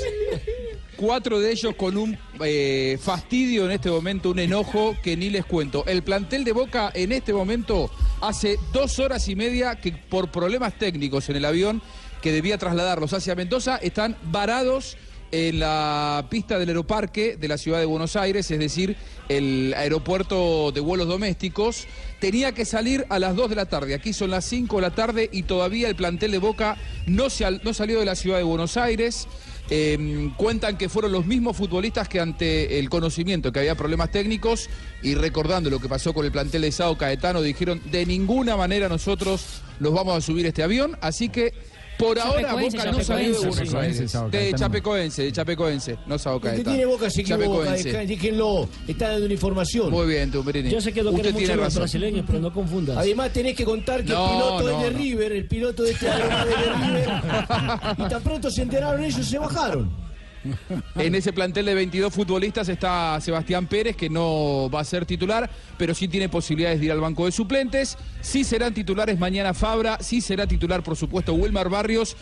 [0.97, 5.45] cuatro de ellos con un eh, fastidio en este momento, un enojo que ni les
[5.45, 5.85] cuento.
[5.85, 7.89] El plantel de Boca en este momento
[8.21, 11.81] hace dos horas y media que por problemas técnicos en el avión
[12.21, 14.97] que debía trasladarlos hacia Mendoza están varados
[15.31, 18.95] en la pista del aeroparque de la ciudad de Buenos Aires, es decir,
[19.29, 21.85] el aeropuerto de vuelos domésticos.
[22.19, 24.91] Tenía que salir a las 2 de la tarde, aquí son las 5 de la
[24.91, 28.43] tarde y todavía el plantel de Boca no, se no salió de la ciudad de
[28.43, 29.27] Buenos Aires.
[29.69, 34.69] Eh, cuentan que fueron los mismos futbolistas que ante el conocimiento que había problemas técnicos
[35.03, 38.87] y recordando lo que pasó con el plantel de Sao Caetano, dijeron de ninguna manera
[38.87, 41.53] nosotros los vamos a subir este avión, así que
[41.97, 43.77] por ahora Boca no salió de Chapecoense, Buenos sí.
[43.77, 44.31] Aires.
[44.31, 44.53] De.
[44.53, 46.69] Chapecoense, de Chapecoense, no Sao que Caetano.
[46.71, 47.83] tiene boca equivoca, Chapecoense.
[47.91, 49.89] deja- déjenlo, está dando una información.
[49.91, 50.69] Muy bien, Tumberini.
[50.69, 52.97] Yo sé que lo Usted tiene mucho los brasileños, pero no confundas.
[52.97, 54.97] Además tenés que contar que No, el piloto no, es de no.
[54.97, 57.09] River, el piloto de este aeronave de River,
[57.97, 60.06] y tan pronto se enteraron ellos se bajaron.
[60.95, 65.49] En ese plantel de 22 futbolistas está Sebastián Pérez, que no va a ser titular,
[65.77, 67.97] pero sí tiene posibilidades de ir al banco de suplentes.
[68.21, 72.15] Sí serán titulares mañana Fabra, sí será titular, por supuesto, Wilmar Barrios,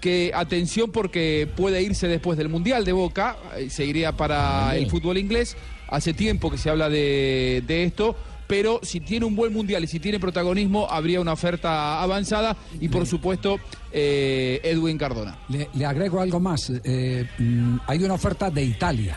[0.00, 4.90] que atención porque puede irse después del Mundial de Boca, eh, se iría para el
[4.90, 5.56] fútbol inglés.
[5.88, 8.16] Hace tiempo que se habla de, de esto.
[8.48, 12.88] Pero si tiene un buen mundial y si tiene protagonismo, habría una oferta avanzada y
[12.88, 13.58] por supuesto
[13.92, 15.38] eh, Edwin Cardona.
[15.48, 16.70] Le, le agrego algo más.
[16.84, 19.16] eh, mm, hay una oferta de Italia.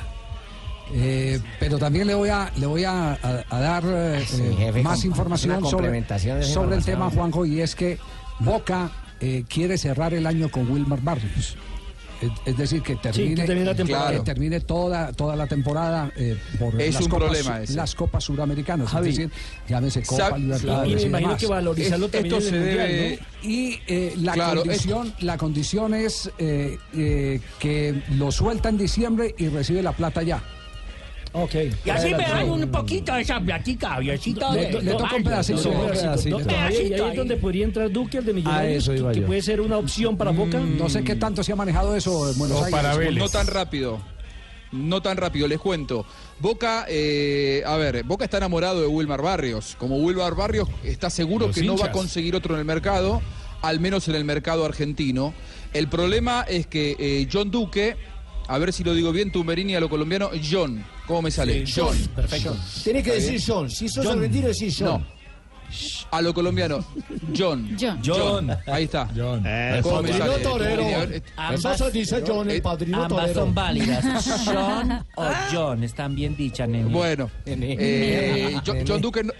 [0.93, 4.83] Eh, pero también le voy a, le voy a, a- a dar eh, Sí, jefe,
[4.83, 5.87] más información sobre,
[6.75, 7.97] el tema, Juanjo, y es que
[8.39, 11.57] Boca eh, quiere cerrar el año con Wilmar Barrios.
[12.45, 14.11] Es, decir, que termine, que termine la temporada.
[14.11, 17.73] que termine toda, toda la temporada eh, por Es las, un copas, problema ese.
[17.75, 18.89] las copas suramericanas.
[18.89, 19.31] Javi, es decir,
[19.67, 20.91] llámese Copa Libertadores.
[20.91, 21.41] Y me y imagino demás.
[21.41, 23.49] que valorizarlo también esto en el se Mundial, debe- ¿no?
[23.49, 29.35] Y eh, la, Claro, condición, la condición es eh, eh, que lo suelta en diciembre
[29.37, 30.41] y recibe la plata ya.
[31.37, 31.53] Ok.
[31.85, 34.53] Y así me dan un poquito de esa platica, Diosito.
[34.53, 35.69] Le- le toca un pedacito.
[35.69, 36.37] Un pedacito.
[36.37, 39.41] ahí, ahí es donde podría entrar Duque, el de Millonarios, eso que, iba que puede
[39.41, 40.59] ser una opción para Boca.
[40.59, 43.15] No sé qué tanto se ha manejado eso en Buenos Aires.
[43.15, 43.99] No tan rápido.
[44.71, 46.05] No tan rápido, les cuento.
[46.39, 49.75] Boca, eh, a ver, Boca está enamorado de Wilmar Barrios.
[49.77, 53.21] Como Wilmar Barrios está seguro Los que no va a conseguir otro en el mercado,
[53.61, 55.33] al menos en el mercado argentino.
[55.73, 57.95] El problema es que eh, John Duque
[58.47, 60.83] a ver si lo digo bien, Tumberini a lo colombiano, John.
[61.07, 61.65] ¿Cómo me sale?
[61.65, 61.87] Sí, John.
[61.97, 62.55] John, perfecto.
[62.83, 63.43] Tenés que ¿Está decir bien?
[63.47, 63.69] John.
[63.69, 65.01] Si sos argentino, decís John.
[65.01, 65.15] No.
[66.11, 66.85] A lo colombiano,
[67.35, 67.75] John.
[67.79, 67.99] John.
[68.05, 68.51] John.
[68.67, 69.09] Ahí está.
[69.15, 69.41] John.
[69.43, 70.83] Padrino torero.
[71.53, 73.39] Eso se dice John, el padrino Ambas torero.
[73.41, 74.45] son válidas.
[74.45, 76.85] John o John, están bien dichas, nene.
[76.89, 79.33] Bueno, eh, Jo- John Duque no,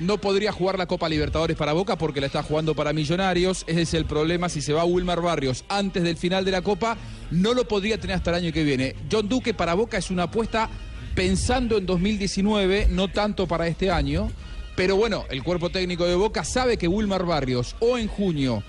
[0.00, 3.64] no podría jugar la Copa Libertadores para Boca porque la está jugando para Millonarios.
[3.66, 4.48] Ese es el problema.
[4.48, 6.96] Si se va Wilmar Barrios antes del final de la Copa,
[7.30, 8.94] no lo podría tener hasta el año que viene.
[9.10, 10.68] John Duque para Boca es una apuesta
[11.14, 14.30] pensando en 2019, no tanto para este año.
[14.76, 18.62] Pero bueno, el cuerpo técnico de Boca sabe que Wilmar Barrios o en junio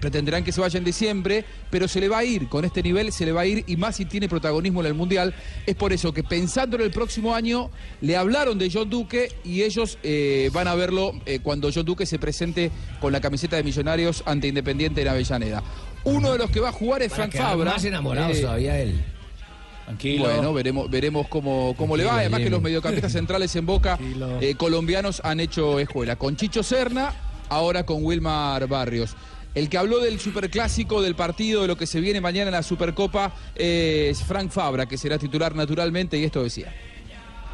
[0.00, 3.12] pretenderán que se vaya en diciembre, pero se le va a ir, con este nivel
[3.12, 5.34] se le va a ir y más si tiene protagonismo en el Mundial.
[5.66, 7.70] Es por eso que pensando en el próximo año,
[8.00, 12.06] le hablaron de John Duque y ellos eh, van a verlo eh, cuando John Duque
[12.06, 12.70] se presente
[13.00, 15.62] con la camiseta de Millonarios ante Independiente en Avellaneda.
[16.04, 17.72] Uno de los que va a jugar es Frank Fabra.
[17.72, 19.04] más enamorados Eh, todavía él.
[19.86, 20.24] Tranquilo.
[20.24, 22.18] Bueno, veremos, veremos cómo, cómo le va.
[22.18, 23.98] Además que los mediocampistas centrales en Boca
[24.40, 26.16] eh, colombianos han hecho escuela.
[26.16, 27.14] Con Chicho Serna,
[27.48, 29.16] ahora con Wilmar Barrios.
[29.56, 32.62] El que habló del superclásico, del partido, de lo que se viene mañana en la
[32.62, 36.74] Supercopa, eh, es Frank Fabra, que será titular naturalmente, y esto decía.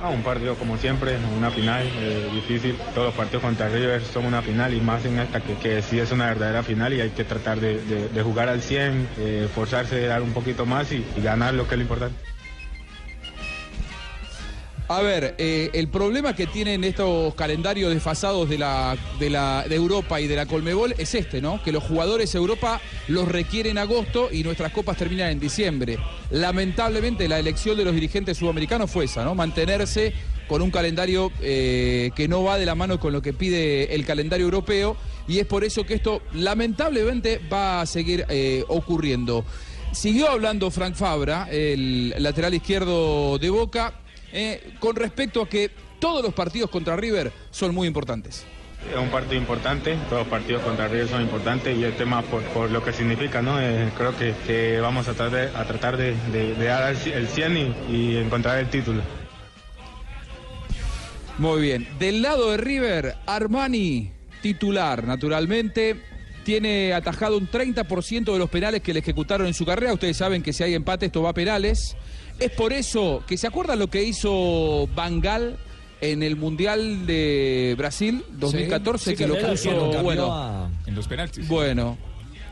[0.02, 2.74] Ah, un partido como siempre, una final eh, difícil.
[2.92, 6.00] Todos los partidos contra River son una final y más en esta que, que sí
[6.00, 9.42] es una verdadera final y hay que tratar de, de- de jugar al 100, eh,
[9.46, 12.16] esforzarse, dar un poquito más y, y ganar lo que es lo importante.
[14.88, 19.74] A ver, eh, el problema que tienen estos calendarios desfasados de la, de la de
[19.76, 21.62] Europa y de la Colmebol es este, ¿no?
[21.62, 25.98] Que los jugadores de Europa los requieren en agosto y nuestras copas terminan en diciembre.
[26.30, 29.34] Lamentablemente la elección de los dirigentes sudamericanos fue esa, ¿no?
[29.34, 30.12] Mantenerse
[30.46, 34.04] con un calendario eh, que no va de la mano con lo que pide el
[34.04, 39.44] calendario europeo y es por eso que esto lamentablemente va a seguir eh, ocurriendo.
[39.92, 44.01] Siguió hablando Frank Fabra, el lateral izquierdo de Boca,
[44.32, 48.44] eh, con respecto a que todos los partidos contra River son muy importantes.
[48.92, 52.42] Es un partido importante, todos los partidos contra River son importantes y el tema por,
[52.46, 53.60] por lo que significa, ¿no?
[53.60, 57.12] Eh, creo que, que vamos a tratar de, a tratar de, de- de dar el,
[57.12, 59.00] el 100 y, y encontrar el título.
[61.38, 61.88] Muy bien.
[61.98, 64.10] Del lado de River, Armani,
[64.42, 65.96] titular, naturalmente.
[66.44, 69.92] Tiene atajado un 30% de los penales que le ejecutaron en su carrera.
[69.92, 71.96] Ustedes saben que si hay empate esto va a penales.
[72.38, 75.56] Es por eso que se acuerdan lo que hizo Bangal
[76.00, 80.32] en el Mundial de Brasil 2014 Sí, que que lo puso cambió bueno.
[80.32, 81.46] a- En los penaltis.
[81.46, 81.96] Bueno,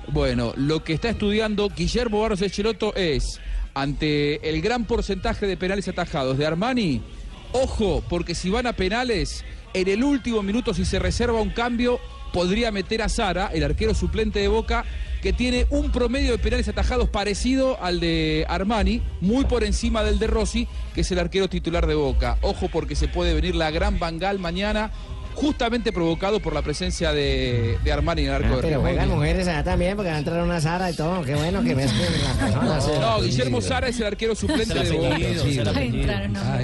[0.08, 3.40] bueno, lo que está estudiando Guillermo Barros Echeloto es,
[3.74, 7.00] ante el gran porcentaje de penales atajados de Armani,
[7.52, 11.98] ojo, porque si van a penales, en el último minuto, si se reserva un cambio,
[12.32, 14.84] podría meter a Sara, el arquero suplente de Boca,
[15.22, 20.18] que tiene un promedio de penales atajados parecido al de Armani, muy por encima del
[20.18, 22.38] de Rossi, que es el arquero titular de Boca.
[22.40, 24.90] Ojo porque se puede venir la gran Bangal mañana,
[25.34, 28.80] justamente provocado por la presencia de, de Armani en el arco Ah, de pero River.
[28.80, 31.22] juegan mujeres allá también porque va a entrar una Sara y todo.
[31.22, 33.00] Qué bueno que mezclen las personas.
[33.00, 35.18] No, Guillermo Sara es el arquero suplente de Boca.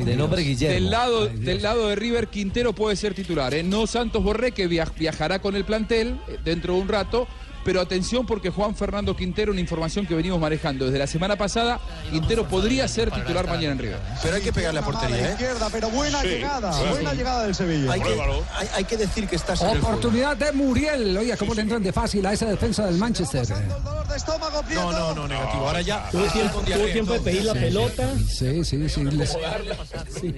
[0.04, 0.74] De nombre Guillermo.
[0.74, 3.54] Del lado, del lado de River, Quintero puede ser titular.
[3.54, 3.62] ¿eh?
[3.62, 7.26] No Santos Borré, que via- viajará con el plantel eh, dentro de un rato.
[7.66, 11.80] Pero atención porque Juan Fernando Quintero, una información que venimos manejando desde la semana pasada,
[12.12, 13.98] Quintero podría ser titular mañana en River.
[14.22, 15.32] Pero hay que pegar la portería, ¿eh?
[15.32, 16.84] izquierda, pero buena Sí, llegada, sí.
[16.90, 17.92] buena llegada del Sevilla.
[17.92, 18.08] Hay que,
[18.54, 19.72] hay, hay que decir que juego.
[19.78, 21.16] Oportunidad de Muriel.
[21.18, 23.44] Oiga, ¿cómo le entran de fácil a esa defensa del Manchester?
[24.74, 25.66] No, no, no, negativo.
[25.66, 26.08] Ahora ya.
[26.10, 28.08] Tuvo tiempo, tuvo tiempo de pedir la pelota.
[28.28, 29.02] Sí, sí, sí.
[29.04, 29.36] les-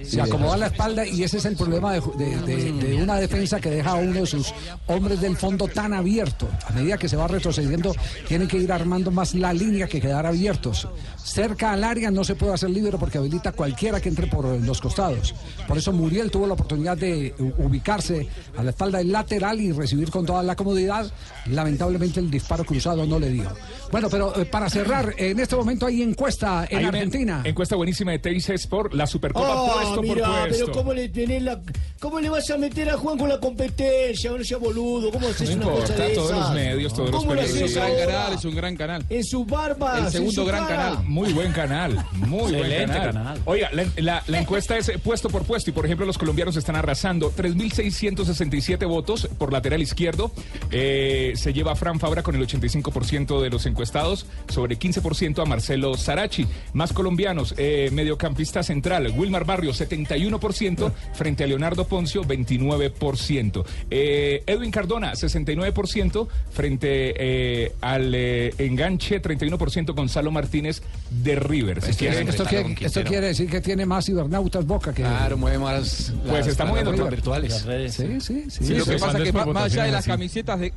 [0.09, 3.59] se acomoda la espalda y ese es el problema de, de- de- de una defensa
[3.59, 4.53] que deja a uno de sus
[4.87, 6.47] hombres del fondo tan abierto.
[6.67, 7.93] A medida que se va retrocediendo,
[8.27, 10.87] tiene que ir armando más la línea que quedar abiertos.
[11.23, 14.81] Cerca al área no se puede hacer libre porque habilita cualquiera que entre por los
[14.81, 15.35] costados.
[15.67, 18.27] Por eso Muriel tuvo la oportunidad de ubicarse
[18.57, 21.11] a la espalda del lateral y recibir con toda la comodidad.
[21.47, 23.49] Lamentablemente el disparo cruzado no le dio.
[23.91, 27.41] Bueno, pero eh, para cerrar, en este momento hay encuesta en Hay Argentina.
[27.43, 30.65] Encuesta buenísima de TIC Sport, la Supercopa Ah, puesto mira, por puesto.
[30.65, 31.59] pero ¿cómo le, tenés la,
[31.99, 34.31] ¿cómo le vas a meter a Juan con la competencia?
[34.31, 36.39] No sea boludo, ¿cómo haces No una importa, cosa de todos esas?
[36.45, 37.83] los medios, todos los ¿Cómo lo periodistas.
[37.83, 39.05] haces Es un gran canal, es un gran canal.
[39.09, 40.05] En sus barbas.
[40.05, 40.75] El segundo su gran cara.
[40.89, 41.03] canal.
[41.05, 43.13] Muy buen canal, muy buen Excelente canal.
[43.13, 43.41] canal.
[43.45, 46.55] Oiga, la, la- la encuesta es eh, puesto por puesto y por ejemplo los colombianos
[46.55, 50.31] están arrasando 3.667 votos por lateral izquierdo.
[50.71, 55.45] Eh, se lleva a Fran Fabra con el 85% de los encuestados, sobre 15% a
[55.45, 56.47] Marcelo Sarachi.
[56.73, 63.65] Más colombianos, eh, mediocampista central, Wilmar Barrio 71% frente a Leonardo Poncio 29%.
[63.89, 71.81] Eh, Edwin Cardona 69% frente eh, al eh, enganche 31% Gonzalo Martínez de River.
[71.81, 75.01] Si Esto, quiere- esto quiere, esto quiere decir que tiene más cibernautas Boca que...
[75.01, 77.51] Claro, mueve más Pues está moviendo virtuales.
[77.51, 77.93] Las redes.
[77.95, 78.63] Sí, sí, sí.
[78.65, 80.09] Sí, lo que pasa es que más allá de las así.
[80.09, 80.73] camisetas de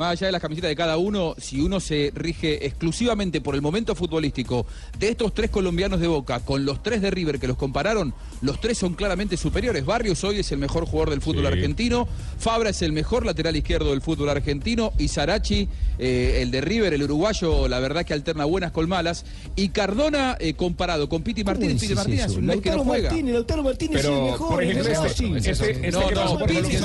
[0.00, 3.60] más allá de las camisetas de cada uno, si uno se rige exclusivamente por el
[3.60, 4.64] momento futbolístico
[4.98, 8.58] de estos tres colombianos de Boca con los tres de River que los compararon, los
[8.62, 9.84] tres son claramente superiores.
[9.84, 11.52] Barrios hoy es el mejor jugador del fútbol Sí.
[11.52, 12.08] argentino,
[12.38, 15.68] Fabra es el mejor lateral izquierdo del fútbol argentino y Sarachi,
[16.00, 19.24] eh, el de River, el uruguayo, la verdad que alterna buenas con malas.
[19.54, 22.38] Y Cardona eh, comparado con Piti Martínez, Piti Martínez es eso?
[22.40, 23.08] un mes que no Lautaro juega.
[23.10, 26.78] Martínez, Lautaro Martínez es el mejor, por ejemplo, este, este, este No, no, Piti.
[26.78, 26.82] Martínez.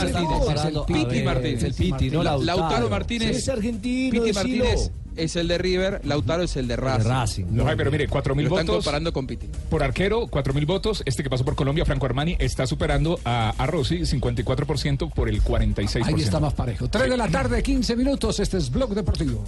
[0.85, 1.63] Piti Martínez.
[1.63, 2.59] el Piti, no La- Lautaro.
[2.61, 3.37] Lautaro Martínez.
[3.37, 4.65] Es argentino, Piti decilo.
[4.65, 7.07] Martínez es el de River, Lautaro es el de Racing.
[7.09, 7.45] Racing.
[7.51, 8.75] No, ay, pero mire, 4.000 Lo están votos.
[8.83, 9.47] comparando con Piti.
[9.69, 11.03] Por arquero, 4.000 votos.
[11.05, 15.41] Este que pasó por Colombia, Franco Armani, está superando a, a Rossi, 54% por el
[15.43, 16.05] 46%.
[16.05, 16.87] Ahí está más parejo.
[16.89, 18.39] 3 de la tarde, 15 minutos.
[18.39, 19.43] Este es Blog Deportivo.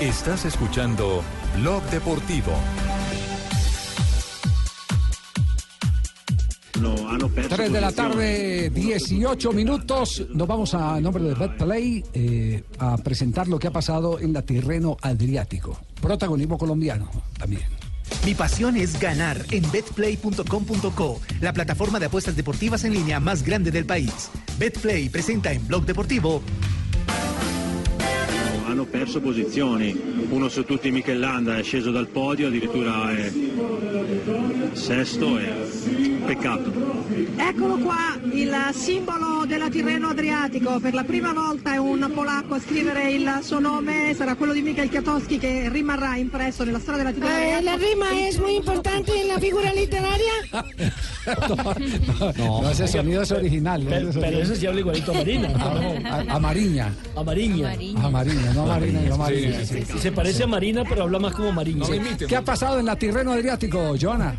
[0.00, 1.22] Estás escuchando
[1.58, 2.52] Blog Deportivo.
[7.34, 10.26] 3 de la tarde, 18 minutos.
[10.34, 14.42] Nos vamos a nombre de BetPlay eh, a presentar lo que ha pasado en la
[14.42, 15.78] Tirreno Adriático.
[16.00, 17.62] Protagonismo colombiano también.
[18.26, 23.70] Mi pasión es ganar en betplay.com.co, la plataforma de apuestas deportivas en línea más grande
[23.70, 24.30] del país.
[24.58, 26.42] Betplay presenta en Blog Deportivo
[28.72, 33.30] hanno perso posizioni, uno su tutti Michelanda è sceso dal podio, addirittura è
[34.72, 35.52] sesto e
[36.24, 36.72] peccato.
[37.36, 40.80] Eccolo qua, il simbolo della Tirreno Adriatico.
[40.80, 44.62] Per la prima volta è un polacco a scrivere il suo nome, sarà quello di
[44.62, 49.12] Mikhail Kwiatkowski che rimarrà impresso nella storia della Tirreno Eh, la rima es muy importante
[49.20, 50.32] en la figura literaria.
[52.36, 53.84] No, ese sonido es original.
[53.88, 55.48] Pero- ese pero ese sí habla igualito a Marina.
[55.54, 56.92] A, a- a Mariña.
[57.14, 57.70] A Mariña.
[58.02, 59.64] A Mariña, no a Marina, no a Mariña.
[59.64, 61.84] Se parece a Marina, pero habla más como Mariña.
[62.26, 64.34] ¿Qué ha pasado en la Tirreno Adriático, Joana?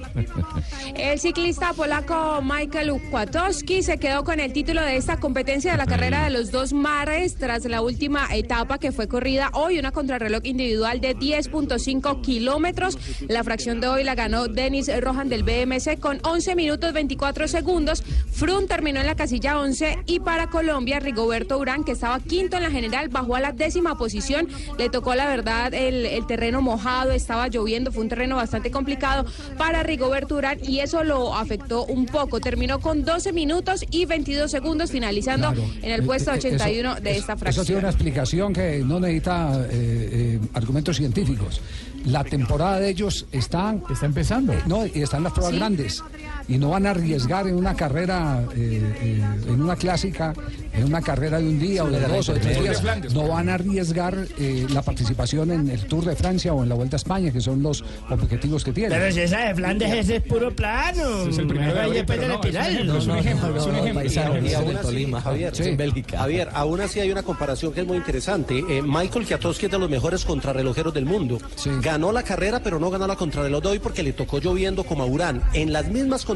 [0.95, 5.85] El ciclista polaco Michael Kwiatkowski se quedó con el título de esta competencia de la
[5.85, 10.45] carrera de los dos mares tras la última etapa que fue corrida hoy, una contrarreloj
[10.45, 12.97] individual de 10.5 kilómetros.
[13.27, 18.01] La fracción de hoy la ganó Denis Rohan del BMC con 11 minutos 24 segundos.
[18.31, 22.63] Froome terminó en la casilla 11 y para Colombia Rigoberto Urán, que estaba quinto en
[22.63, 24.47] la general, bajó a la décima posición.
[24.77, 29.25] Le tocó la verdad el, el terreno mojado, estaba lloviendo, fue un terreno bastante complicado
[29.57, 32.39] para Rigoberto Urán y eso lo afectó un poco.
[32.39, 36.95] Terminó con 12 minutos y 22 segundos, finalizando en el puesto Eh, eh, eso- 81
[36.95, 37.65] de esta Eso fracción.
[37.65, 41.61] tiene una explicación que no necesita eh, eh, argumentos científicos.
[42.05, 43.75] La temporada de ellos está...
[43.89, 44.53] Está empezando.
[44.67, 45.57] no, y están las pruebas Sí.
[45.59, 46.03] grandes.
[46.47, 50.33] Y no van a arriesgar en una carrera, eh, eh, en una clásica,
[50.73, 52.83] en una carrera de un día o de dos o de tres días.
[53.13, 56.75] No van a arriesgar eh, la participación en el Tour de Francia o en la
[56.75, 58.97] Vuelta a España, que son los objetivos que tienen.
[58.97, 61.27] Pero si esa de Flandes ese es puro plano.
[61.29, 65.77] Es el primero de abril, no, es un ejemplo, es un ejemplo, Javier, sí, en
[65.77, 66.17] Bélgica.
[66.19, 68.63] Javier, aún así hay una comparación que es muy interesante.
[68.69, 71.37] Eh, Michael Kwiatkowski es de los mejores contrarrelojeros del mundo.
[71.81, 75.03] Ganó la carrera, pero no ganó la contrarreloj de hoy porque le tocó lloviendo como
[75.03, 75.41] a Urán.
[75.53, 76.32] En las mismas condiciones,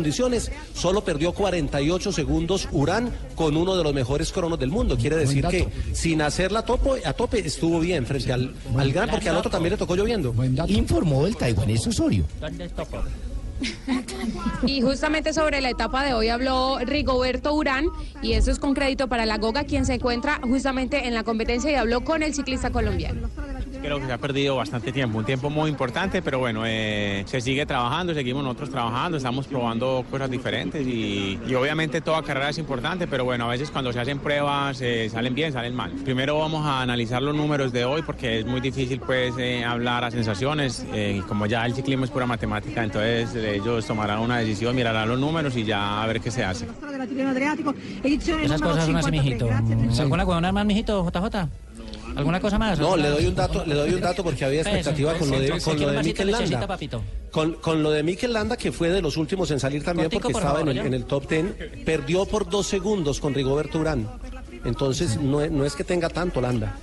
[0.74, 4.98] solo perdió 48 segundos Urán con uno de los mejores cronos del mundo.
[4.98, 9.10] Quiere decir que sin hacerla a tope, a tope estuvo bien frente al, al gran,
[9.10, 10.34] porque al otro también le tocó lloviendo.
[10.68, 12.26] Informó el taiwanés Osorio.
[14.66, 17.86] Y justamente sobre la etapa de hoy habló Rigoberto Urán
[18.22, 21.72] y eso es con crédito para la Goga, quien se encuentra justamente en la competencia
[21.72, 23.30] y habló con el ciclista colombiano.
[23.82, 27.42] Creo que se ha perdido bastante tiempo, un tiempo muy importante, pero bueno, eh, se
[27.42, 32.58] sigue trabajando, seguimos nosotros trabajando, estamos probando cosas diferentes y, y obviamente toda carrera es
[32.58, 35.92] importante, pero bueno, a veces cuando se hacen pruebas eh, salen bien, salen mal.
[36.04, 40.04] Primero vamos a analizar los números de hoy porque es muy difícil pues eh, hablar
[40.04, 44.38] a sensaciones, eh, como ya el ciclismo es pura matemática, entonces eh, ellos tomarán una
[44.38, 46.66] decisión, mirarán los números y ya a ver qué se hace.
[48.44, 49.12] Esas cosas son así, 53.
[49.12, 50.02] mijito.
[50.02, 51.48] ¿Alguna con más, mijito, JJ?
[52.16, 52.80] ¿Alguna cosa más?
[52.80, 55.40] No, le doy un dato, le doy un dato porque había Eso, expectativa con lo
[55.40, 56.78] de, con lo de Mikel Landa.
[57.32, 60.30] Con, con lo de Mikel Landa, que fue de los últimos en salir también porque
[60.30, 64.10] por estaba en, el, en el top 10, perdió por dos segundos con Rigoberto Urán.
[64.66, 66.76] Entonces no, es- no es que tenga tanto Holanda.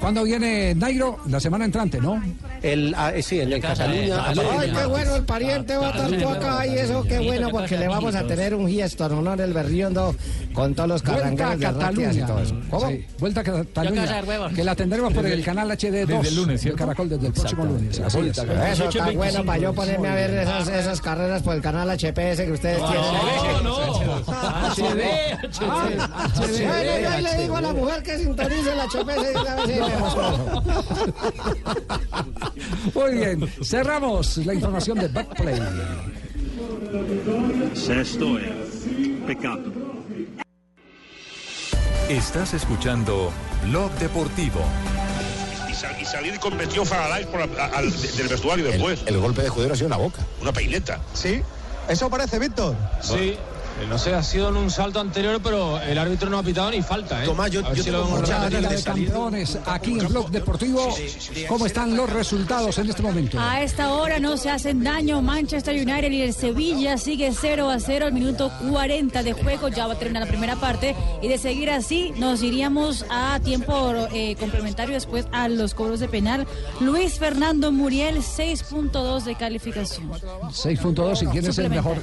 [0.00, 1.18] ¿Cuándo, viene Nairo?
[1.28, 2.22] La semana entrante, ¿no?
[2.62, 4.24] El, ah, eh, sí, en, en Cataluña.
[4.28, 7.76] Ay, qué bueno el pariente va a estar tú acá y eso, qué bueno, porque
[7.78, 10.14] le vamos a tener un gesto en honor del berriondo
[10.54, 12.26] con todos los carrangueros de y Cataluña.
[12.26, 12.54] todo eso.
[12.70, 12.88] ¿Cómo?
[12.88, 14.22] Sí, vuelta a Cataluña.
[14.54, 17.32] Que la tendremos por el el- canal HD2 desde el lunes, del Caracol desde el
[17.32, 18.00] próximo lunes.
[18.00, 18.38] Así es.
[18.38, 22.44] Eso está bueno para yo ponerme a ver esas, esas carreras por el canal HPS
[22.44, 23.02] que ustedes tienen.
[26.38, 29.80] Bueno, yo ahí le digo a la mujer que sintonice el HPS y.
[32.94, 35.60] Muy bien, cerramos la información de Backplay.
[37.74, 38.50] Sesto è
[39.26, 39.70] peccato.
[42.08, 43.30] Estás escuchando
[43.64, 44.60] Blog Deportivo.
[45.70, 47.82] y, sal- y salir con vestido Faraday la-
[48.16, 49.00] del vestuario después.
[49.06, 50.22] El golpe de Judero ha sido en la boca.
[50.40, 50.98] Una peineta.
[51.12, 51.42] Sí,
[51.88, 52.74] eso parece, Víctor.
[53.02, 53.36] Sí,
[53.86, 56.82] no sé, ha sido en un salto anterior, pero el árbitro no ha pitado ni
[56.82, 57.26] falta, ¿eh?
[57.26, 60.94] Tomás, yo- yo si lo tengo de Campeones aquí en Blog Deportivo.
[61.48, 63.38] ¿Cómo están los resultados en este momento?
[63.40, 67.78] A esta hora no se hacen daño Manchester United y el Sevilla sigue 0 a
[67.80, 71.38] 0 al minuto 40 de juego, ya va a terminar la primera parte y de
[71.38, 76.46] seguir así nos iríamos a tiempo eh, complementario después a los cobros de penal.
[76.80, 80.10] Luis Fernando Muriel 6.2 de calificación.
[80.10, 81.98] 6.2 y quién es el mejor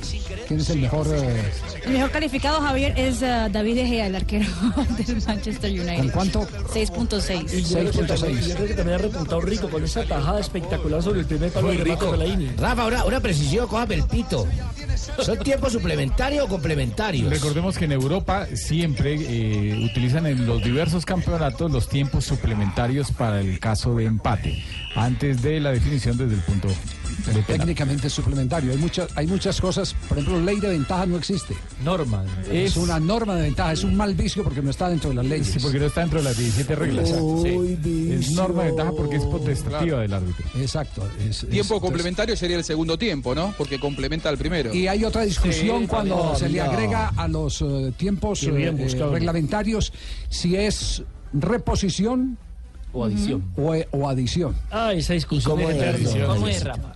[0.48, 1.52] quién es el mejor eh,
[1.86, 4.45] El mejor calificado Javier es eh, David De Gea, el arquero
[4.97, 5.97] del Manchester United.
[5.97, 6.47] ¿Con cuánto?
[6.74, 8.47] 6.6.
[8.47, 11.70] Yo creo que también ha repuntado rico con esa tajada espectacular sobre el primer palo
[11.70, 12.16] de rico.
[12.57, 14.47] Rafa, una, una precisión, cójame el pito.
[15.20, 17.30] ¿Son tiempos suplementarios o complementarios?
[17.30, 23.39] Recordemos que en Europa siempre eh, utilizan en los diversos campeonatos los tiempos suplementarios para
[23.39, 24.63] el caso de empate,
[24.95, 26.70] antes de la definición desde el punto
[27.47, 28.72] técnicamente suplementario?
[28.72, 31.55] Hay muchas hay muchas cosas, por ejemplo, ley de ventaja no existe.
[31.84, 32.24] Norma.
[32.51, 35.26] Es, una norma de ventaja, es un mal vicio porque no está dentro de las
[35.26, 35.47] leyes.
[35.47, 37.09] Sí, porque no está dentro de las 17 reglas.
[37.09, 38.11] Sí.
[38.11, 40.45] Es norma de ventaja porque es potestativa del árbitro.
[40.59, 41.07] Exacto.
[41.20, 43.53] es- es- Tiempo entonces- complementario sería el segundo tiempo, ¿no?
[43.57, 44.74] Porque complementa al primero.
[44.74, 48.72] Y hay otra discusión Sí, cuando no, se le agrega a los eh, tiempos eh,
[48.72, 49.11] buscado.
[49.13, 49.91] reglamentarios
[50.30, 51.03] si es
[51.34, 52.38] reposición
[52.93, 53.43] o adición.
[53.57, 54.55] O, o adición.
[54.72, 56.26] Ah, esa discusión ¿Cómo es es?
[56.26, 56.95] ¿Cómo es, Rafa?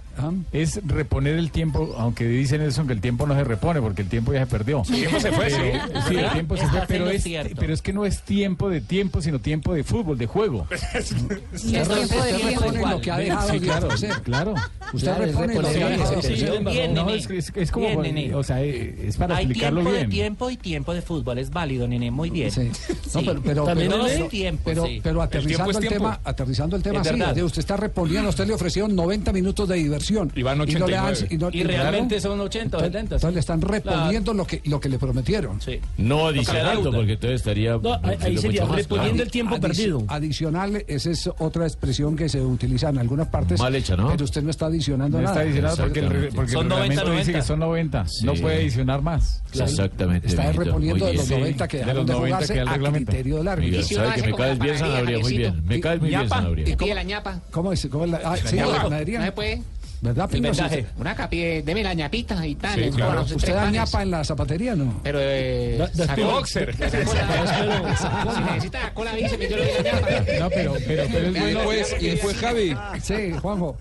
[0.51, 4.09] Es reponer el tiempo, aunque dicen eso, que el tiempo no se repone porque el
[4.09, 4.83] tiempo ya se perdió.
[4.89, 6.09] El tiempo se fue, Pero- sí.
[6.09, 7.23] Sí, el tiempo se fue, Estás pero en lo es,
[7.59, 10.67] pero es que no es tiempo de tiempo, sino tiempo de fútbol, de juego.
[11.53, 13.87] Usted repone lo que ha dejado Sí, claro,
[14.23, 14.53] claro.
[14.93, 16.19] Usted repone lo que ha reponer, dejado
[17.09, 18.35] es, es- es como, Bien, nene.
[18.35, 20.09] o sea, es para Hay explicarlo tiempo bien.
[20.09, 21.37] de tiempo y tiempo de fútbol.
[21.37, 22.11] Es válido, nene.
[22.11, 22.51] Muy bien.
[22.51, 22.69] Sí.
[23.13, 23.65] No, pero, pero,
[24.29, 24.99] tiempo, pero- sí.
[25.03, 27.01] pero aterrizando el, tema, aterrizando el tema,
[27.43, 30.08] usted está reponiendo, usted le ofrecieron 90 minutos de diversión.
[30.35, 31.27] Y van no le 89.
[31.29, 33.33] y no- Y realmente son 80 o entonces, 70, Entonces sí.
[33.33, 35.59] le están reponiendo lo que lo que le prometieron.
[35.97, 37.77] No adicionando, porque entonces estaría.
[37.77, 39.23] No, ahí- sería más reponiendo claro.
[39.23, 40.03] el tiempo perdido.
[40.07, 43.59] Adicional, esa es otra expresión que se utiliza en algunas partes.
[43.59, 44.09] Mal hecha, ¿no?
[44.09, 45.35] Pero usted no está adicionando No nada.
[45.35, 48.05] está adicionado porque el, porque el reglamento dice que son 90.
[48.23, 48.41] No Sí.
[48.41, 49.41] puede adicionar más.
[49.53, 50.27] Exactamente.
[50.27, 51.39] Está mijito, reponiendo de los bien.
[51.39, 53.05] 90 que de dejaron los de 90 jugarse que da el a reglamento.
[53.11, 53.83] criterio del árbitro.
[53.83, 55.63] Sabe que me caes bien, Sanabria, muy bien.
[55.65, 56.69] Me caes muy bien, Sanabria.
[56.69, 57.41] ¿Y cómo, la ñapa.
[57.51, 57.87] cómo es?
[57.89, 58.65] ¿Cómo es la, ah, sí, la?
[59.19, 59.61] No se puede.
[60.01, 60.53] ¿Verdad, El Pino?
[60.53, 62.79] Sí, Una capa, pide- deme la ñapita y tal.
[62.83, 63.21] sí, claro.
[63.23, 65.01] ¿Usted da ñapa en la zapatería no?
[65.03, 66.73] Pero eh, Da- da sacó- boxer.
[66.91, 70.09] sacó la- Si necesita la cola, dice, yo le doy la ñapa.
[70.39, 72.77] No, pero, pero, pero y después, y después Javi.
[73.01, 73.77] Sí, Juanjo.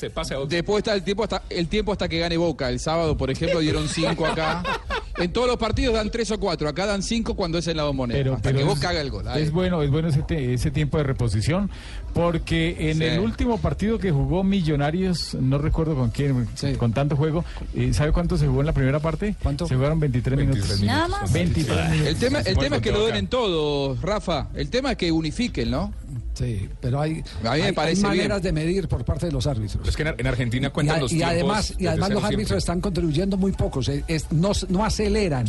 [0.00, 0.10] Se
[0.48, 2.68] Después está el tiempo hasta el tiempo hasta que gane Boca.
[2.70, 4.62] El sábado, por ejemplo, dieron cinco acá.
[5.16, 6.66] En todos los partidos dan tres o cuatro.
[6.66, 8.18] Acá dan cinco cuando es en la bombonera.
[8.20, 9.28] Pero, hasta pero que es, Boca haga el gol.
[9.28, 9.42] Ahí.
[9.42, 11.70] es bueno, es bueno ese, te- ese tiempo de reposición,
[12.14, 13.04] porque en Sí.
[13.04, 16.48] el último partido que jugó Millonarios, no recuerdo con quién,
[16.78, 17.44] con tanto juego,
[17.74, 19.34] eh, ¿sabe cuánto se jugó en la primera parte?
[19.42, 19.66] ¿Cuánto?
[19.66, 20.80] Se jugaron 23, minutos.
[20.80, 21.30] Nada más.
[21.30, 22.08] 23 minutos.
[22.08, 24.48] El tema, el tema es que lo den en todo, Rafa.
[24.54, 25.92] El tema es que unifiquen, ¿no?
[26.34, 28.54] Sí, pero hay, A mí me hay- hay parece maneras bien.
[28.54, 29.86] de medir por parte de los árbitros.
[29.86, 33.52] Es que en, Argentina Y, a- y además, y además los árbitros están contribuyendo muy
[33.52, 35.46] pocos, eh, es- no, no aceleran.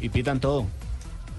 [0.00, 0.66] Y pitan todo.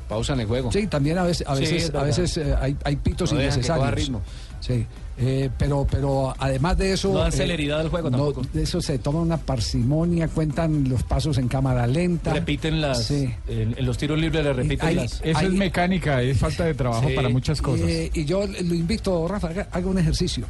[0.10, 0.72] Pausan el juego.
[0.72, 2.04] Sí, también a veces, a veces, a
[2.38, 4.06] eh, hay, hay pitos No dejan que coja innecesarios.
[4.06, 4.22] ritmo.
[4.60, 4.86] Sí,
[5.18, 7.14] eh, pero, pero además de eso.
[7.14, 8.42] No dan eh, celeridad al juego no, tampoco.
[8.54, 12.34] de eso se toma una parsimonia, cuentan los pasos en cámara lenta.
[12.34, 13.06] Repiten las.
[13.06, 13.30] Sí.
[13.48, 15.22] En, en los tiros libres le repiten hay- las.
[15.24, 17.16] Eso hay- es mecánica, es falta de trabajo Sí.
[17.16, 17.88] para muchas cosas.
[17.88, 20.46] Eh, y yo lo invito, Rafa, haga, un ejercicio.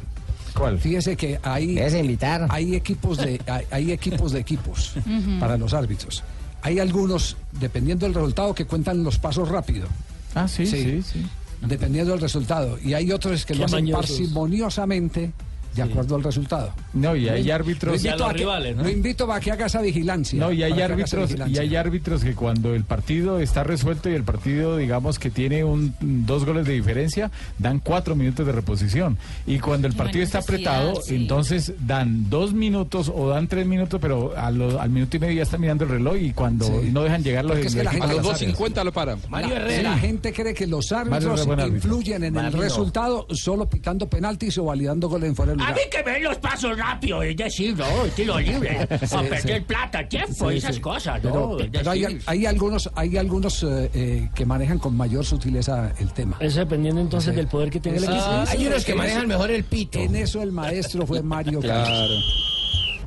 [0.54, 0.78] ¿Cuál?
[0.78, 2.46] Fíjese que hay, invitar?
[2.48, 4.94] hay equipos de hay, hay equipos de equipos
[5.40, 6.24] para los árbitros.
[6.62, 9.86] Hay algunos, dependiendo del resultado, que cuentan los pasos rápido.
[10.34, 11.24] Ah, sí, sí, sí.
[11.60, 12.78] Dependiendo del resultado.
[12.82, 14.06] Y hay otros que Qué lo hacen mañosos.
[14.10, 15.32] parsimoniosamente
[15.76, 16.72] de acuerdo al resultado.
[16.94, 18.04] No, y hay Lo árbitros.
[18.04, 20.38] invito a que- Lo invito a que haga esa vigilancia.
[20.40, 24.24] No, y hay árbitros, y hay árbitros que cuando el partido está resuelto y el
[24.24, 29.18] partido, digamos que tiene un dos goles de diferencia, dan cuatro minutos de reposición.
[29.46, 31.14] Y cuando el No partido está apretado, sí.
[31.16, 35.34] entonces dan dos minutos o dan tres minutos, pero a lo- al minuto y medio
[35.36, 36.90] ya están mirando el reloj y cuando Sí.
[36.92, 38.40] no dejan llegar los, es que la gente- a los las áreas.
[38.58, 39.18] 2.50 lo paran.
[39.30, 39.40] La,
[39.82, 41.66] la gente cree que los Mario árbitros árbitro.
[41.76, 42.60] influyen en el Mario.
[42.60, 46.36] resultado solo pitando penaltis o validando goles en fuera de A mí que ven los
[46.38, 48.04] pasos rápidos, es decir, ¿no?
[48.06, 48.86] Estilo libre.
[49.06, 49.64] Sí, a perder sí.
[49.66, 50.80] plata, tiempo, Sí, esas sí.
[50.80, 51.56] cosas, ¿no?
[51.72, 56.36] Pero hay, hay algunos, hay algunos eh, eh, que manejan con mayor sutileza el tema.
[56.40, 57.36] Eso dependiendo entonces Sí.
[57.36, 58.20] del poder que tenga el equipo.
[58.22, 59.98] Ah, Hay unos que manejan mejor el pito.
[59.98, 62.14] En eso el maestro fue Mario Claro.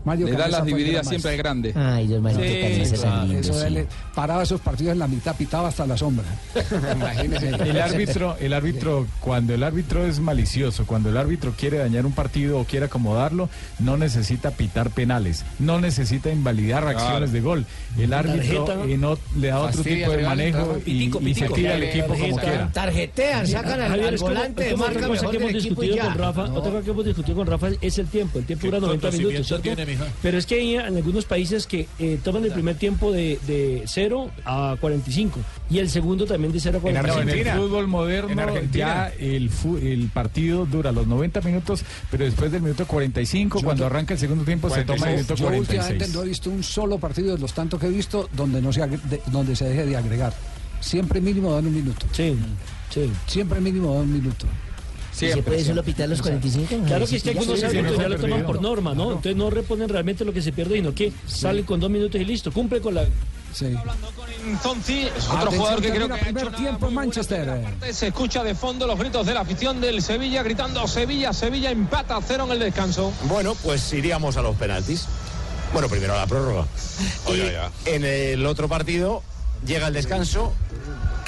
[0.05, 1.73] Mario Le da las divididas siempre al grande.
[1.75, 3.65] Ay, Dios mío, qué camisas tan lindas, Eso sí.
[3.75, 6.25] él, paraba esos partidos en la mitad, pitaba hasta la sombra.
[7.65, 12.11] El árbitro, el árbitro, cuando el árbitro es malicioso, cuando el árbitro quiere dañar un
[12.13, 17.65] partido o quiere acomodarlo, no necesita pitar penales, no necesita invalidar acciones de gol.
[17.97, 18.85] El árbitro Tarjeta.
[18.91, 21.55] eh, no le da otro Fastidia, tipo de manejo y, Pitico, y se pitico.
[21.55, 22.71] tira al equipo como quiera.
[22.71, 25.95] Tarjetean, sacan al, al volante marca otra cosa mejor que hemos del equipo y discutido
[25.95, 26.03] ya.
[26.03, 28.39] con Rafa, otra cosa que hemos discutido con Rafa es el tiempo.
[28.39, 29.69] El tiempo dura 90 minutos, ¿cierto?
[29.89, 30.05] Mija?
[30.21, 33.83] Pero es que hay en algunos países que eh, toman el primer tiempo de, de
[33.85, 37.49] 0 a 45 y el segundo también de 0 a No, en 45.
[37.49, 38.69] el fútbol moderno En Argentina.
[39.09, 43.85] ya el, fu- el partido dura los 90 minutos, pero después del minuto 45, cuando
[43.85, 45.75] arranca el segundo tiempo, se toma el minuto Yo últimamente
[46.05, 46.13] 46.
[46.15, 48.81] no he visto un solo partido de los tantos que he visto donde no se
[48.87, 50.33] de- donde se deje de agregar.
[50.79, 52.05] Siempre mínimo dan un minuto.
[52.13, 52.35] Sí,
[52.89, 53.09] sí.
[53.27, 54.45] Siempre mínimo dan un minuto.
[55.21, 56.85] ¿Y ¿Se puede solo pitar los 45?
[56.85, 59.09] Claro que es que algunos sí, árbitros sí, ya lo toman por norma, ¿no?
[59.09, 62.25] Entonces no reponen realmente lo que se pierde, sino que salen con dos minutos y
[62.25, 62.51] listo.
[62.51, 63.05] Cumple con la.
[63.53, 63.75] Sí.
[64.61, 67.63] Zonzi, es otro Atención, jugador que creo que ha hecho tiempo en Manchester.
[67.63, 67.93] parte.
[67.93, 72.15] Se escucha de fondo los gritos de la afición del Sevilla gritando Sevilla, Sevilla empata
[72.15, 73.11] a cero en el descanso.
[73.23, 75.07] Bueno, pues iríamos a los penaltis.
[75.73, 76.65] Bueno, primero a la prórroga.
[77.27, 79.23] Y en el otro partido
[79.65, 80.53] llega el descanso,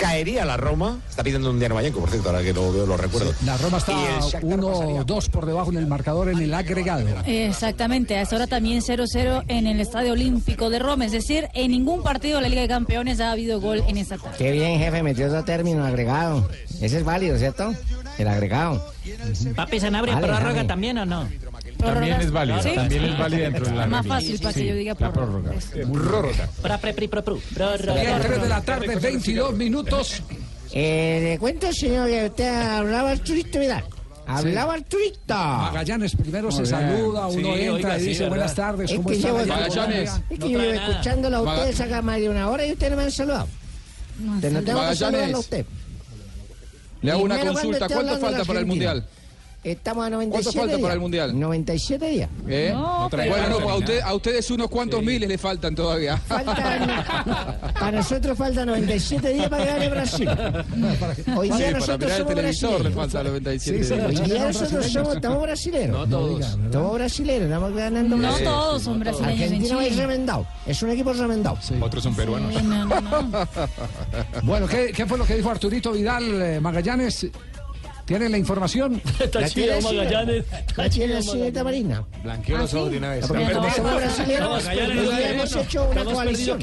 [0.01, 0.97] caería la Roma.
[1.07, 3.33] Está pidiendo un día Mayenco, por cierto, ahora que lo veo, lo recuerdo.
[3.45, 5.01] La Roma está Y el Shakhtar pasaría.
[5.01, 7.07] 1-2 por debajo en el marcador en el agregado.
[7.25, 11.05] Exactamente, a esta hora también 0-0 en el Estadio Olímpico de Roma.
[11.05, 14.17] Es decir, en ningún partido de la Liga de Campeones ha habido gol en esta
[14.17, 14.37] tarde.
[14.37, 16.49] Qué bien, jefe, metió ese término, agregado.
[16.81, 17.73] Ese es válido, ¿cierto?
[18.17, 18.83] El agregado.
[19.55, 21.27] Papi Sanabria, Vale, ¿prórroga también o no?
[21.81, 22.71] También es válida, ¿Sí?
[22.75, 25.51] también es válida dentro de la Más fácil para que yo diga la prórroga.
[25.51, 25.91] prórroga.
[25.91, 26.49] Prórroga.
[26.61, 27.39] Pra, pre, pri, pro, pru.
[27.53, 28.01] Prórroga.
[28.01, 30.23] Bien, 3 de la tarde, 22 minutos.
[30.73, 33.83] Eh, le cuento, señor, que usted hablaba Arturito Vidal.
[34.27, 35.33] Hablaba Arturito.
[35.35, 36.67] Magallanes primero se bien.
[36.71, 39.33] saluda, uno Sí, entra oiga, y dice buenas tardes, Es ¿cómo que está?
[39.33, 40.09] Magallanes.
[40.11, 42.91] Colombia?" Es que No yo escuchándolo a ustedes acá más de una hora y ustedes
[42.91, 43.47] no me han saludado.
[44.39, 45.65] Te no tengo que saludarlo a usted.
[47.01, 47.87] Le hago una consulta.
[47.89, 48.65] ¿Cuánto falta para el.
[48.67, 49.05] Mundial?
[49.63, 50.81] Estamos a 97 ¿Cuánto falta días.
[50.81, 51.39] para el Mundial?
[51.39, 52.29] 97 días.
[52.47, 52.71] ¿Eh?
[52.73, 56.17] No, bueno, no, pues a, usted- a ustedes unos cuantos miles le faltan todavía.
[56.17, 56.55] Faltan,
[57.79, 60.29] para nosotros faltan 97 días para llegar a Brasil.
[61.37, 62.93] Hoy Sí, día para nosotros somos televisor le brasileños.
[63.33, 64.05] 27 Sí, sí, días.
[64.07, 65.97] Hoy Brasileños, día nosotros somos, estamos brasileños.
[65.97, 66.41] No todos.
[66.65, 70.01] Estamos brasileños, estamos ganando No todos son brasileños en Argentina a Chile.
[70.01, 70.47] remendado.
[70.65, 71.57] Es un equipo remendado.
[71.81, 72.51] Otros son peruanos.
[72.55, 73.47] Sí, no, no, no.
[74.41, 77.27] Bueno, ¿qué, qué fue lo que dijo Arturito Vidal eh, Magallanes?
[78.11, 79.01] ¿Tiene la información?
[79.21, 80.43] Está chido Magallanes.
[80.51, 81.63] La Está tiene chido la señorita Magallanes.
[81.63, 82.21] Marina.
[82.23, 83.29] Blanqueó los ojos de una vez.
[83.29, 86.59] Brasileños, hemos hecho una coalición.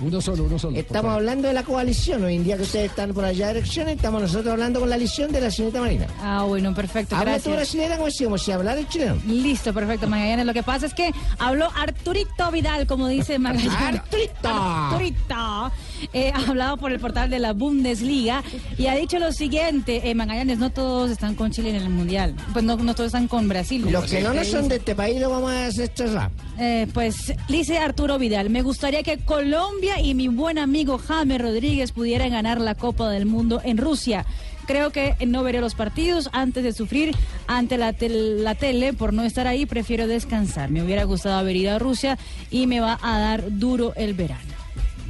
[0.00, 0.76] Uno solo, uno solo.
[0.76, 2.22] Estamos hablando de la coalición.
[2.24, 4.96] Hoy en día que ustedes están por allá de elecciones, estamos nosotros hablando con la
[4.96, 6.06] elección de la señorita Marina.
[6.20, 9.16] Ah, bueno, perfecto, Habla tú brasileña como decíamos, si hablar el chileno.
[9.26, 10.44] Listo, perfecto, Magallanes.
[10.44, 13.72] Lo que pasa es que habló Arturito Vidal, como dice Magallanes.
[14.00, 14.48] ¡Arturito!
[14.48, 15.72] Arturito.
[16.12, 18.42] Eh, ha hablado por el portal de la Bundesliga
[18.76, 22.34] y ha dicho lo siguiente, eh, Magallanes, no todos están con Chile en el Mundial.
[22.52, 23.86] Pues no, no todos están con Brasil.
[23.90, 26.30] Los que no nos son de este país lo vamos a destrozar.
[26.58, 31.92] Eh, pues dice Arturo Vidal, me gustaría que Colombia y mi buen amigo James Rodríguez
[31.92, 34.26] pudieran ganar la Copa del Mundo en Rusia.
[34.66, 37.14] Creo que no veré los partidos antes de sufrir
[37.46, 40.70] ante la, la tele por no estar ahí, prefiero descansar.
[40.70, 42.18] Me hubiera gustado haber ido a Rusia
[42.50, 44.55] y me va a dar duro el verano.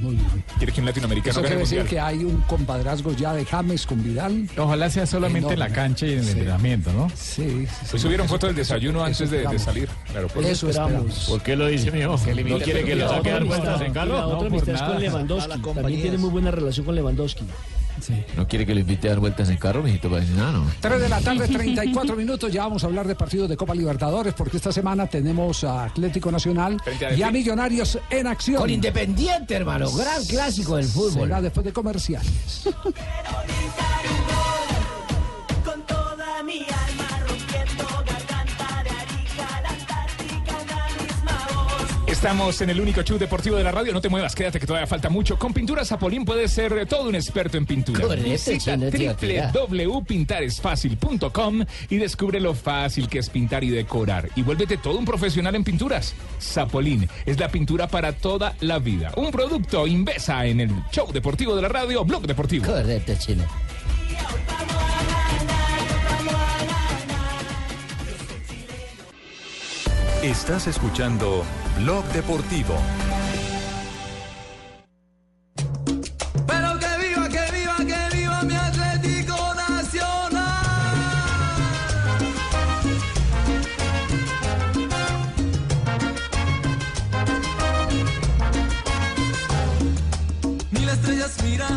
[0.00, 0.44] Muy bien.
[0.58, 1.88] Quiere que un latinoamericano Eso quiere decir mundial.
[1.88, 4.48] que hay un compadrazgo ya de James con Vidal.
[4.58, 6.30] Ojalá sea solamente en la cancha y en el Sí.
[6.32, 7.10] entrenamiento, ¿no?
[7.14, 7.66] Sí.
[7.92, 9.88] Hoy subieron fotos del desayuno antes de, de salir.
[10.10, 11.26] Claro, por Eso esperamos.
[11.28, 12.12] ¿Por qué lo dice, mijo?
[12.12, 14.12] ¿No quiere que le La saque dar vueltas en carro?
[14.18, 15.00] La otra No, amistad es con.
[15.00, 15.60] Lewandowski.
[15.74, 17.44] También tiene muy buena relación con Lewandowski.
[18.36, 20.08] ¿No quiere que le invite a dar vueltas en carro, mijito?
[20.08, 20.66] Para decir, ah, no.
[20.80, 22.52] 3 de la tarde, 34 minutos.
[22.52, 26.30] Ya vamos a hablar de partidos de Copa Libertadores porque esta semana tenemos a Atlético
[26.30, 28.58] Nacional a y a Millonarios en acción.
[28.58, 29.90] Con Independiente, hermano.
[29.92, 31.28] Gran clásico del fútbol.
[31.28, 32.68] Será después de comerciales.
[42.26, 43.92] Estamos en el único show deportivo de la radio.
[43.92, 45.38] No te muevas, quédate que todavía falta mucho.
[45.38, 48.00] Con Pinturas Zapolín puedes ser todo un experto en pintura.
[48.00, 54.28] Correcto, Visita www.pintaresfacil.com y descubre lo fácil que es pintar y decorar.
[54.34, 56.14] Y vuélvete todo un profesional en pinturas.
[56.40, 59.12] Zapolín es la pintura para toda la vida.
[59.14, 62.66] Un producto Invesa en el show deportivo de la radio, Blog Deportivo.
[62.66, 63.44] Correcto, chino.
[70.24, 71.44] Estás escuchando
[71.76, 72.74] Blog Deportivo.
[76.46, 80.62] Pero que viva, que viva, que viva mi Atlético Nacional.
[90.70, 91.68] Mil estrellas, mira,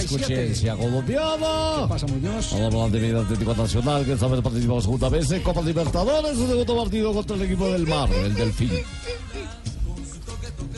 [0.00, 1.82] Radio Escuchencia colombiana.
[1.82, 2.52] ¿Qué pasa, Muñoz?
[2.52, 6.76] Hablamos de mi Atlético Nacional, que esta vez participamos juntamente en Copa Libertadores, su segundo
[6.76, 8.70] partido contra el equipo del Mar, el Delfín.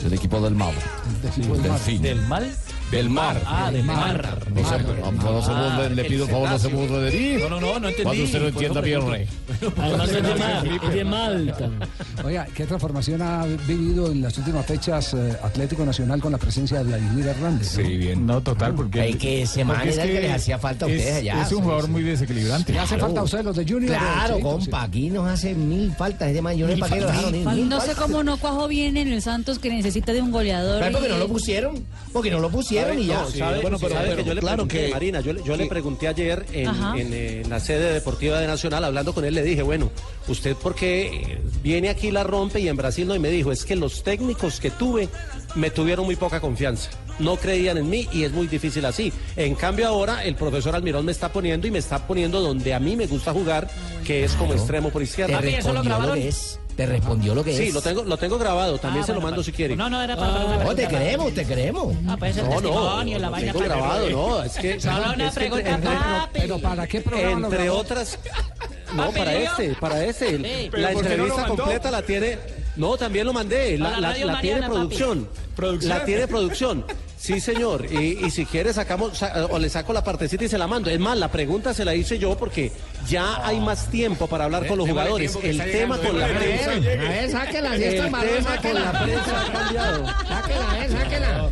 [0.05, 0.73] El equipo del Mar.
[1.35, 2.01] El Delfín.
[2.01, 2.53] ¿Del mal?
[2.93, 3.41] Del Mar.
[3.45, 4.37] Ah, del mar.
[4.53, 7.41] No se, no se burle, le pido por favor, no se burle de mí.
[7.41, 8.03] No, no, no, no entendí.
[8.03, 9.27] Cuando usted no entienda bien, rey.
[9.77, 11.69] Además es de, es de Malta.
[12.23, 16.77] Oiga, ¿qué transformación ha vivido en las últimas fechas eh, Atlético Nacional con la presencia
[16.79, 17.67] de Vladimir Hernández?
[17.69, 18.25] Sí, bien.
[18.27, 19.01] No, total, porque.
[19.01, 21.41] Hay que ese man porque es el que les hacía falta a es- ustedes allá.
[21.41, 22.73] Es un jugador muy desequilibrante.
[22.73, 23.97] ¿Le hace falta a ustedes los de Junior?
[23.97, 26.29] Claro, compa, aquí nos hace mil faltas.
[26.29, 29.57] Ese man, yo no sé lo No sé cómo no cuajó bien en el Santos
[29.57, 30.79] que necesita de un goleador.
[30.79, 31.83] ¿Sabes por qué y- no lo pusieron?
[32.11, 33.21] Porque no lo pusieron y ya.
[33.21, 33.61] No, ¿sabe?
[33.61, 35.65] Bueno, pero- ¿sabe pero que yo le claro pregunté, que- Marina, yo, le- yo le
[35.67, 36.97] pregunté ayer en, Ajá.
[36.99, 39.91] en, eh, la sede deportiva de Nacional, hablando con él, le dije, bueno,
[40.27, 43.15] ¿usted por qué eh, viene aquí la rompe y en Brasil no?
[43.15, 45.09] Y me dijo, es que los técnicos que tuve
[45.55, 46.89] me tuvieron muy poca confianza.
[47.19, 49.13] No creían en mí y es muy difícil así.
[49.35, 52.79] En cambio ahora el profesor Almirón me está poniendo y me está poniendo donde a
[52.79, 53.69] mí me gusta jugar,
[54.03, 55.39] que es como extremo por izquierda.
[55.39, 56.59] Respondió lo es.
[56.75, 57.73] Te respondió lo que Sí, es.
[57.73, 59.45] lo tengo, lo tengo grabado, también Ah, se lo bueno, mando pues.
[59.45, 59.75] si quiere.
[59.75, 60.65] No, no, era para preguntar.
[60.65, 61.95] No, te queremos, te queremos.
[62.07, 64.79] Ah, pues el No, no, testimonio, la lo vaina tengo para- grabado, no, es que...
[64.79, 66.39] Solo una es que pregunta, entre- papi.
[66.39, 68.17] Pero ¿para qué programa lo Entre otras.
[68.93, 69.39] No, para ¿yo?
[69.39, 70.37] este, para este.
[70.37, 70.69] Sí.
[70.69, 72.37] ¿Pero La no lo entrevista completa la tiene.
[72.75, 73.75] No, también lo mandé.
[73.77, 75.27] La, la la- la tiene producción.
[75.55, 75.89] ¿Producción?
[75.97, 76.85] La tiene producción.
[77.23, 77.85] Sí, señor.
[77.89, 80.89] Y, y si quiere sacamos sa- o le saco la partecita y se la mando.
[80.89, 82.69] Es más, la pregunta se la hice yo porque
[83.07, 85.35] ya hay más tiempo para hablar con los jugadores.
[85.43, 86.71] El está tema con la prensa.
[86.71, 87.05] tiempo.
[87.05, 89.03] A ver, sáquela, si marrón, tema con la sáquela.
[89.03, 90.05] prensa ha cambiado.
[90.27, 91.49] Sáquela, a ver, sáquela.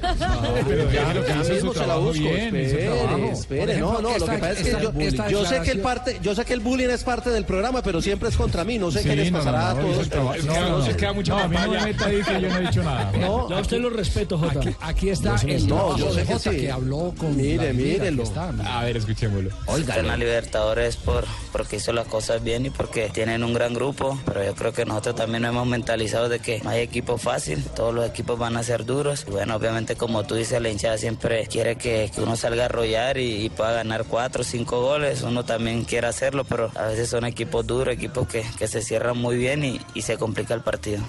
[0.67, 2.27] Pero ya mismo se la busco.
[2.27, 3.77] Espere, espere.
[3.77, 6.53] No, no, lo que pasa es que yo, sé que el parte, yo sé que
[6.53, 8.77] el bullying es parte del programa, pero siempre es contra mí.
[8.77, 10.45] No sé qué les pasará a todos.
[10.45, 11.85] No, se queda mucha no, a mí no me papaya.
[11.85, 13.11] meta ahí que yo no he dicho nada.
[13.19, 14.61] No, a usted lo respeto, Jota.
[14.81, 18.23] Aquí, está el no, trabajo yo sé de que Jota que habló con Mire, mírelo.
[18.23, 18.53] está.
[18.65, 19.49] A ver, escuchémoslo.
[19.65, 23.73] Oiga, en la Libertadores por porque hizo las cosas bien y porque tienen un gran
[23.73, 27.17] grupo, pero yo creo que nosotros también nos hemos mentalizado de que no hay equipo
[27.17, 29.25] fácil, todos los equipos van a ser duros.
[29.27, 32.65] Y bueno, obviamente como tú dices, la hinchada siempre quiere que, que uno salga a
[32.65, 36.87] arrollar y, y pueda ganar cuatro o cinco goles, uno también quiere hacerlo, pero a
[36.87, 40.53] veces son equipos duros, equipos que, que se cierran muy bien y, y se complica
[40.53, 41.01] el partido.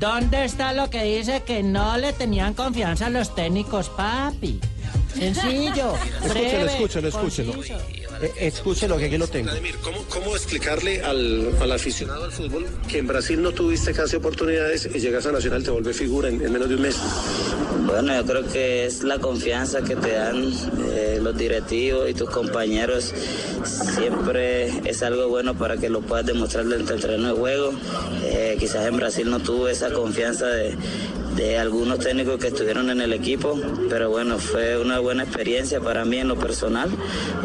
[0.00, 4.60] ¿Dónde está lo que dice que no le tenían confianza a los técnicos, papi?
[5.12, 7.52] Sencillo, Escúchelo, breve, escúchelo, escúchelo.
[7.54, 7.76] conciso.
[8.20, 9.46] Eh, Escúchelo, que aquí lo tengo.
[9.46, 14.16] Vladimir, ¿cómo, cómo explicarle al, al aficionado al fútbol que en Brasil no tuviste casi
[14.16, 16.96] oportunidades y llegas a Nacional te vuelve figura en, en menos de un mes?
[17.86, 20.52] Bueno, yo creo que es la confianza que te dan
[20.90, 23.14] eh, los directivos y tus compañeros.
[23.64, 27.72] Siempre es algo bueno para que lo puedas demostrar dentro del terreno de juego.
[28.24, 30.76] Eh, quizás en Brasil no tuve esa confianza de,
[31.38, 33.58] de algunos técnicos que estuvieron en el equipo,
[33.88, 36.90] pero bueno, fue una buena experiencia para mí en lo personal.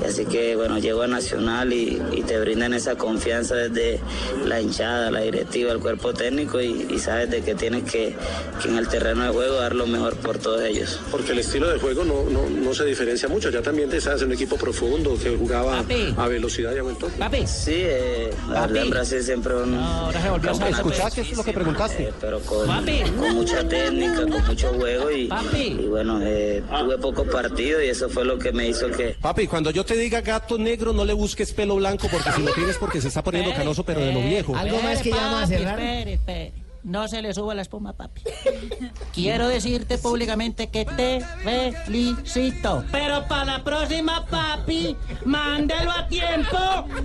[0.05, 3.99] Así que bueno, llego a Nacional y, y te brindan esa confianza desde
[4.45, 8.15] la hinchada, la directiva, el cuerpo técnico y, y sabes de que tienes que,
[8.61, 10.99] que en el terreno de juego dar lo mejor por todos ellos.
[11.11, 13.51] Porque el estilo de juego no, no, no se diferencia mucho.
[13.51, 16.15] Ya también te sabes en un equipo profundo que jugaba Papi.
[16.17, 17.13] a velocidad y a buen toque.
[17.19, 18.79] Papi, Sí, eh, la Papi.
[18.79, 20.69] en Brasil siempre un ahora se volvió a.
[20.69, 21.21] ¿Escuchaste?
[21.21, 22.03] Eso es lo que preguntaste.
[22.05, 23.01] eh, pero con, Papi.
[23.19, 25.57] con mucha técnica, con mucho juego y, Papi.
[25.57, 29.47] y bueno, eh, tuve pocos partidos y eso fue lo que me hizo que Papi,
[29.47, 32.77] cuando yo te diga gato negro, no le busques pelo blanco porque si lo tienes
[32.77, 34.55] porque se está poniendo canoso, pero de lo viejo.
[34.55, 35.79] Algo más que ya vamos a cerrar.
[35.79, 36.62] Espere, espere.
[36.83, 38.23] No se le suba la espuma, papi.
[39.13, 42.83] Quiero decirte públicamente que te felicito.
[42.91, 46.57] Pero para la próxima, papi, mándelo a tiempo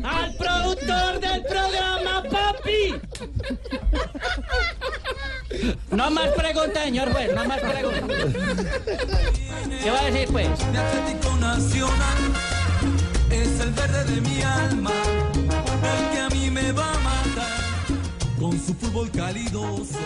[0.03, 2.95] al productor del programa, papi.
[5.91, 8.35] No más preguntas, señor juez, no más preguntas.
[9.83, 10.49] ¿Qué va a decir, pues?
[10.49, 12.19] Mi Atlético Nacional
[13.31, 14.91] es el verde de mi alma,
[18.49, 19.99] con su fútbol calidoso.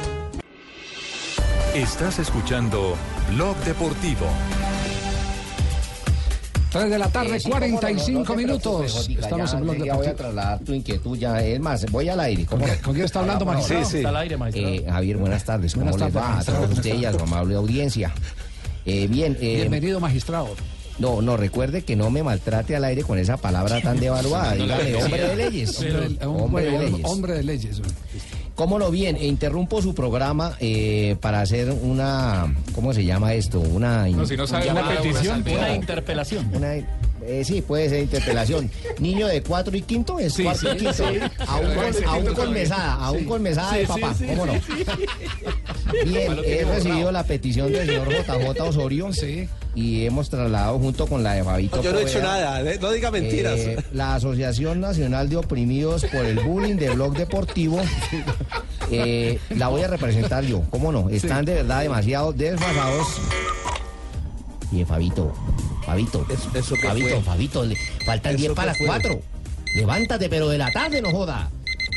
[1.75, 2.97] Estás escuchando
[3.31, 4.27] Blog Deportivo.
[6.73, 9.09] 3 de la tarde, Eh, sí, cómo no, no, 45 no te preocupes, minutos.
[9.25, 10.17] Estamos ya en Blog enseguida voy a Deportivo.
[10.35, 11.41] trasladar tu inquietud ya.
[11.45, 12.47] Es más, voy al aire.
[12.47, 13.85] ¿cómo ¿Con con quién está hablando, magistrado?
[13.85, 13.97] Sí, sí.
[13.99, 14.75] Está al aire, magistrado.
[14.75, 15.75] Eh, Javier, buenas tardes.
[15.75, 18.13] ¿Cómo Buenas les tardes, va a todos ¿cómo ustedes y a su amable audiencia?
[18.87, 19.37] Eh, bien.
[19.41, 20.49] eh, Bienvenido, magistrado.
[20.99, 24.55] No, no, recuerde que no me maltrate al aire con esa palabra tan devaluada.
[24.55, 25.79] Dígame, hombre de leyes.
[25.79, 27.05] Hombre de- Hombre de hombre- leyes.
[27.07, 27.83] hombre de leyes.
[28.55, 29.17] ¿Cómo lo bien?
[29.17, 32.55] E interrumpo su programa eh, para hacer una.
[32.75, 33.59] ¿Cómo se llama esto?
[33.61, 34.07] Una.
[34.09, 35.59] No, si no sabe, un una petición, salvedad.
[35.59, 36.51] una interpelación.
[36.55, 36.75] Una,
[37.25, 38.71] eh, sí, puede ser interpelación.
[38.99, 40.93] Niño de cuatro y quinto es Sí, cuarto sí, y quinto.
[40.95, 41.05] sí.
[41.47, 43.25] Aún con, aún quinto con mesada, aún Sí.
[43.27, 44.15] con mesada Sí, de papá.
[44.15, 44.53] sí, ¿Cómo no?
[44.55, 44.85] sí,
[46.07, 47.13] Bien, he recibido borrado.
[47.13, 49.11] la petición del señor JJ Osorio
[49.75, 52.91] y hemos trasladado junto con la de Fabito Yo no he hecho nada, eh, no
[52.91, 53.59] diga mentiras.
[53.59, 57.81] eh, la Asociación Nacional de Oprimidos por el Bullying de Blog Deportivo.
[58.91, 61.09] eh, la voy a representar yo, ¿cómo no?
[61.09, 63.07] Están de verdad demasiado desfasados.
[64.71, 65.33] Y Fabito,
[65.93, 67.23] Fabito, eso qué Fabito, fue?
[67.23, 67.77] Fabito, le-
[68.07, 69.01] faltan ¿Eso 10 para las qué fue?
[69.01, 69.21] 4.
[69.75, 71.51] Levántate, pero de la tarde no joda.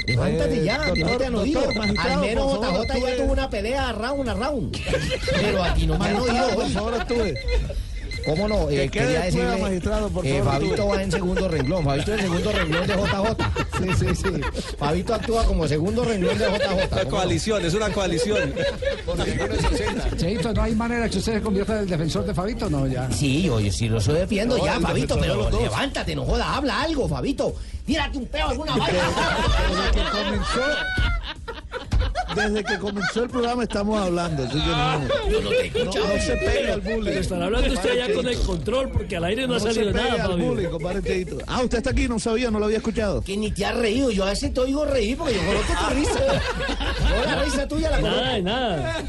[0.07, 3.91] Levántate Eh, ya, que no doctor, te doctor, Al menos JJ ya tuvo una pelea
[3.93, 4.77] round a round.
[5.41, 6.65] Pero aquí no Magistrado, por
[7.21, 7.33] hoy.
[8.25, 8.69] ¿Cómo no?
[8.69, 11.83] Eh, Que quede quería decirle, magistrado, por eh, Fabito va en segundo renglón.
[11.85, 13.37] Fabito es el segundo renglón de JJ.
[13.77, 14.41] Sí, sí, sí.
[14.77, 16.91] Fabito actúa como segundo renglón de JJ.
[16.91, 18.53] Una coalición, es una coalición.
[20.17, 22.69] Cheito, ¿no hay manera que usted se convierta en el defensor de Fabito?
[22.69, 23.09] No, ya.
[23.11, 25.61] Sí, yo, yo sí lo estoy defiendo No, ya, Fabito, pero los dos.
[25.61, 27.53] levántate, no joda, habla algo, Fabito.
[27.85, 28.97] Tírate un peo alguna vaina.
[29.69, 30.61] Desde que comenzó,
[32.35, 35.29] desde que comenzó el programa estamos hablando, así que no.
[35.29, 35.85] Yo no te.
[35.85, 37.03] No, se pegue al bullying.
[37.03, 39.93] Pero estará hablando usted allá con el control porque al aire no, ha se salido
[39.93, 41.27] pegue nada, al bullying, compadre.
[41.47, 43.21] Ah, usted está aquí, no sabía, no lo había escuchado.
[43.21, 45.95] Que ni te has reído, yo a veces te oigo reír porque yo conozco tu
[45.95, 46.19] risa.
[47.05, 48.21] No, la risa tuya la conozco.
[48.21, 49.03] Nada, nada.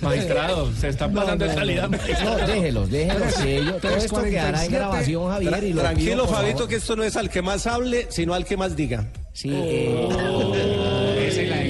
[0.00, 1.88] Magistrado, se está pasando de calidad.
[1.88, 3.80] No, déjelos, déjelos.
[3.80, 4.74] todo esto quedará en 3:47.
[4.74, 5.64] grabación, Javier.
[5.64, 8.56] Y lo Tranquilo, Fabito, que esto no es al que más hable, sino al que
[8.56, 9.06] más diga.
[9.32, 9.50] Sí,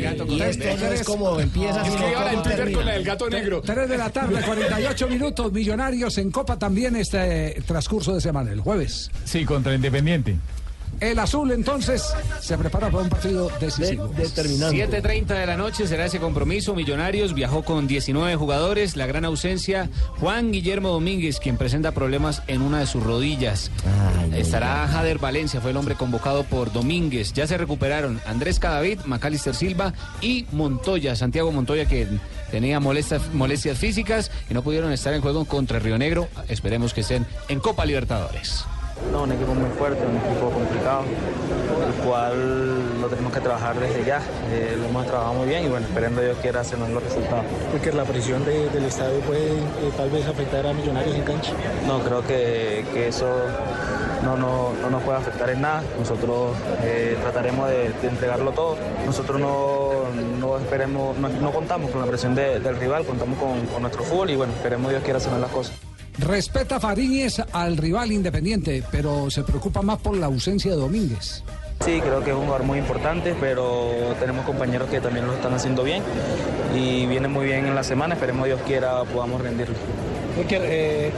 [0.07, 3.05] gato y esto no es como empieza, Es que ahora en Twitter con la del
[3.05, 3.63] gato negro.
[3.65, 5.53] 3 de la tarde, 48 minutos.
[5.53, 9.11] Millonarios en Copa también este transcurso de semana, el jueves.
[9.25, 10.37] Sí, contra Independiente.
[11.01, 12.03] El azul entonces
[12.41, 14.09] se prepara para un partido decisivo.
[14.09, 15.03] determinante.
[15.03, 16.75] 7.30 de la noche será ese compromiso.
[16.75, 18.97] Millonarios viajó con 19 jugadores.
[18.97, 19.91] La gran ausencia,
[20.21, 23.71] Juan Guillermo Domínguez, quien presenta problemas en una de sus rodillas.
[24.35, 27.33] Estará Jader Valencia, fue el hombre convocado por Domínguez.
[27.33, 32.07] Ya se recuperaron Andrés Cadavid, Macalister Silva y Montoya, Santiago Montoya, que
[32.51, 36.29] tenía molestias, molestias físicas y no pudieron estar en juego contra Río Negro.
[36.49, 38.65] Esperemos que estén en Copa Libertadores.
[39.13, 41.03] No, un equipo muy fuerte, un equipo complicado,
[41.87, 44.21] el cual lo tenemos que trabajar desde ya.
[44.51, 47.45] Eh, lo hemos trabajado muy bien y bueno, esperando Dios quiera hacernos los resultados.
[47.71, 51.53] Porque la presión de- del estadio puede eh, tal vez afectar a Millonarios en cancha.
[51.87, 53.27] No, creo que, que eso
[54.25, 55.83] no, no, no nos puede afectar en nada.
[55.99, 58.77] Nosotros eh, trataremos de, de entregarlo todo.
[59.05, 59.91] Nosotros no,
[60.41, 64.31] no esperemos, no, contamos con la presión de- del rival, contamos con, con nuestro fútbol
[64.31, 65.75] y bueno, esperemos Dios quiera hacernos las cosas.
[66.19, 71.43] Respeta Fariñez al rival independiente, pero se preocupa más por la ausencia de Domínguez.
[71.85, 75.53] Sí, creo que es un jugador muy importante, pero tenemos compañeros que también lo están
[75.53, 76.03] haciendo bien
[76.75, 78.15] y vienen muy bien en la semana.
[78.15, 79.75] Esperemos Dios quiera podamos rendirlo.
[80.49, 81.13] Eh,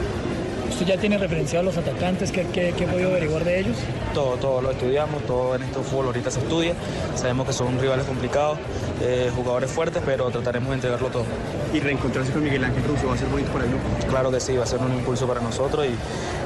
[0.71, 3.77] usted ya tiene referenciado a los atacantes, ¿qué, qué, qué he podido averiguar de ellos?
[4.15, 6.75] Todo, todo lo estudiamos, todo en este fútbol ahorita se estudia.
[7.17, 8.59] Sabemos que son rivales complicados,
[9.03, 11.25] eh, jugadores fuertes, pero trataremos de entregarlo todo.
[11.73, 13.85] Y reencontrarse con Miguel Ángel Russo va a ser bonito para el grupo.
[14.09, 15.91] Claro que sí, va a ser un impulso para nosotros y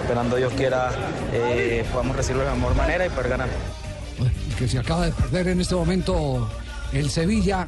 [0.02, 0.90] esperando Dios quiera
[1.32, 3.48] eh, podamos recibirlo de la mejor manera y poder ganar.
[4.58, 6.48] Que se acaba de perder en este momento
[6.92, 7.66] el Sevilla.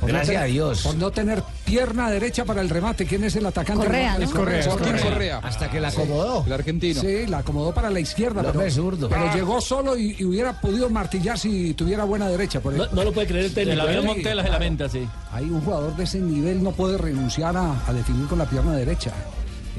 [0.00, 0.82] Por no Gracias tener- a Dios.
[0.82, 1.42] Por no tener
[1.72, 3.06] pierna derecha para el remate.
[3.06, 3.86] ¿Quién es el atacante?
[3.86, 4.24] Correa, ¿no?
[4.24, 4.60] Es Correa.
[4.60, 4.68] Es
[5.02, 5.38] Correa.
[5.42, 6.44] Hasta que la acomodó.
[6.46, 7.00] El argentino.
[7.00, 9.08] Sí, la acomodó para la izquierda, El pero, zurdo.
[9.08, 9.34] pero Ah.
[9.34, 12.60] llegó solo y, y hubiera podido martillar si tuviera buena derecha.
[12.60, 13.72] Por No, no lo puede creer el técnico.
[13.72, 15.08] El avión Sí, Montela se lamenta, sí.
[15.32, 18.72] Hay un jugador de ese nivel no puede renunciar a, a definir con la pierna
[18.72, 19.12] derecha.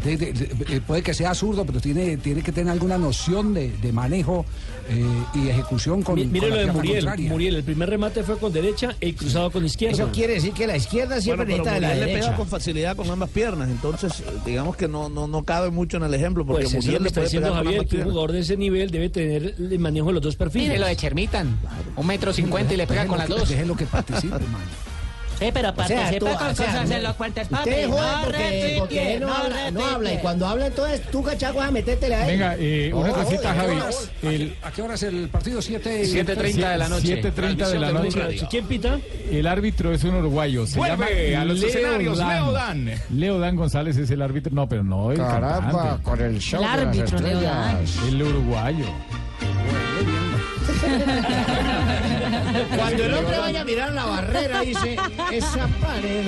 [0.04, 3.54] De- de- de- eh, puede que sea zurdo, pero tiene, tiene que tener alguna noción
[3.54, 4.44] de, de manejo
[4.90, 6.96] eh, y ejecución con, Mi- con Mire la lo de Muriel.
[7.06, 7.30] contraria.
[7.30, 9.96] Muriel, el primer remate fue con derecha y cruzado con izquierda.
[10.04, 12.26] Eso quiere decir que la izquierda siempre Bueno, necesita de la le derecha.
[12.28, 15.98] pega con facilidad con ambas piernas, entonces eh, digamos que no, no, no cabe mucho
[15.98, 18.04] en el ejemplo porque Pues es lo Muriel que está puede diciendo Javier, que un
[18.04, 20.70] jugador de ese nivel debe tener el manejo de los dos perfiles.
[20.70, 21.58] Mire lo de Chermitan.
[21.96, 23.48] Un metro cincuenta y le pega con las dos.
[23.48, 24.62] Déjelo que participe, man.
[25.46, 27.70] Sí, pero O sea, participa tú- con o sea, cosas no- elocuentes, papi.
[27.70, 30.14] Usted No porque, porque él no, no habla, no habla.
[30.14, 32.32] Y cuando habla entonces, tú cachaco vas a metértele a él.
[32.40, 33.76] Venga, eh, una No, cosita, ¿a qué Javi.
[34.24, 35.62] El- ¿A qué hora es el partido?
[35.62, 37.08] 7 7:30 de la noche.
[37.08, 38.20] 7:30 de la noche.
[38.20, 39.00] de ¿Quién pita?
[39.32, 40.66] El árbitro es un uruguayo.
[40.68, 42.30] Se Vuelve llama a los Leo escenarios, Dan.
[42.44, 42.92] Leo Dan.
[43.12, 44.54] Leo Dan González es el árbitro.
[44.54, 45.60] No, pero no el Caramba,
[46.00, 46.04] cantante.
[46.04, 48.08] con el show El de las árbitro, Leo estrellas.
[48.08, 48.86] El uruguayo.
[52.78, 54.98] Cuando el hombre vaya a mirar la barrera, dice,
[55.32, 56.26] esa pared.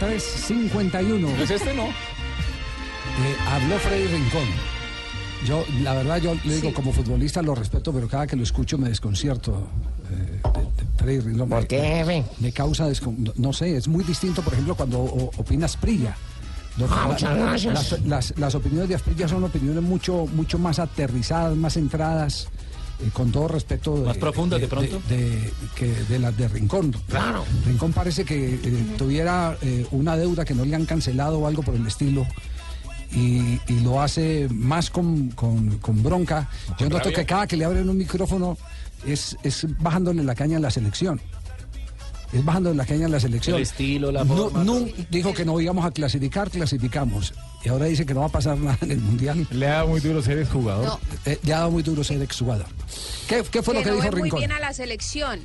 [0.00, 1.28] 351.
[1.36, 1.84] Pues este no.
[1.86, 1.92] Eh,
[3.48, 4.44] habló Freddy Rincón.
[5.46, 8.78] Yo, la verdad, yo le digo, como futbolista lo respeto, pero cada que lo escucho
[8.78, 9.68] me desconcierto.
[10.10, 11.48] eh, de- de Freddy Rincón.
[11.48, 12.24] ¿Por Me- qué, jefe?
[12.40, 16.16] Me causa, descon- no- sé, es muy distinto, por ejemplo, cuando o- opina Asprilla.
[16.78, 17.74] Lo- Ah, la- muchas gracias.
[17.74, 22.48] Las, las- las opiniones de Asprilla son opiniones mucho, mucho más aterrizadas, más centradas,
[23.00, 23.96] eh, con todo respeto.
[23.96, 25.00] Más profundas, de pronto.
[25.08, 26.92] De, que de las de Rincón.
[27.08, 27.44] Claro.
[27.66, 31.62] Rincón parece que eh, tuviera eh, una deuda que no le han cancelado o algo
[31.62, 32.26] por el estilo.
[33.12, 36.48] Y, y lo hace más con, con- con bronca.
[36.78, 37.12] Yo noto rabia.
[37.18, 38.58] que cada que le abren un micrófono
[39.06, 41.20] es, es bajándole la caña a la selección.
[42.32, 43.56] Es bajando la caña a la selección.
[43.56, 44.64] El estilo, la No- forma.
[44.64, 47.32] no, dijo que no íbamos a clasificar, clasificamos.
[47.64, 49.46] Y ahora dice que no va a pasar nada en el Mundial.
[49.50, 50.84] Le ha dado muy duro ser exjugador.
[50.86, 51.00] No.
[51.24, 52.66] Eh, le ha dado muy duro ser exjugador.
[53.28, 54.38] ¿Qué, qué fue que lo que no dijo ve muy Rincón?
[54.40, 55.40] bien a la selección.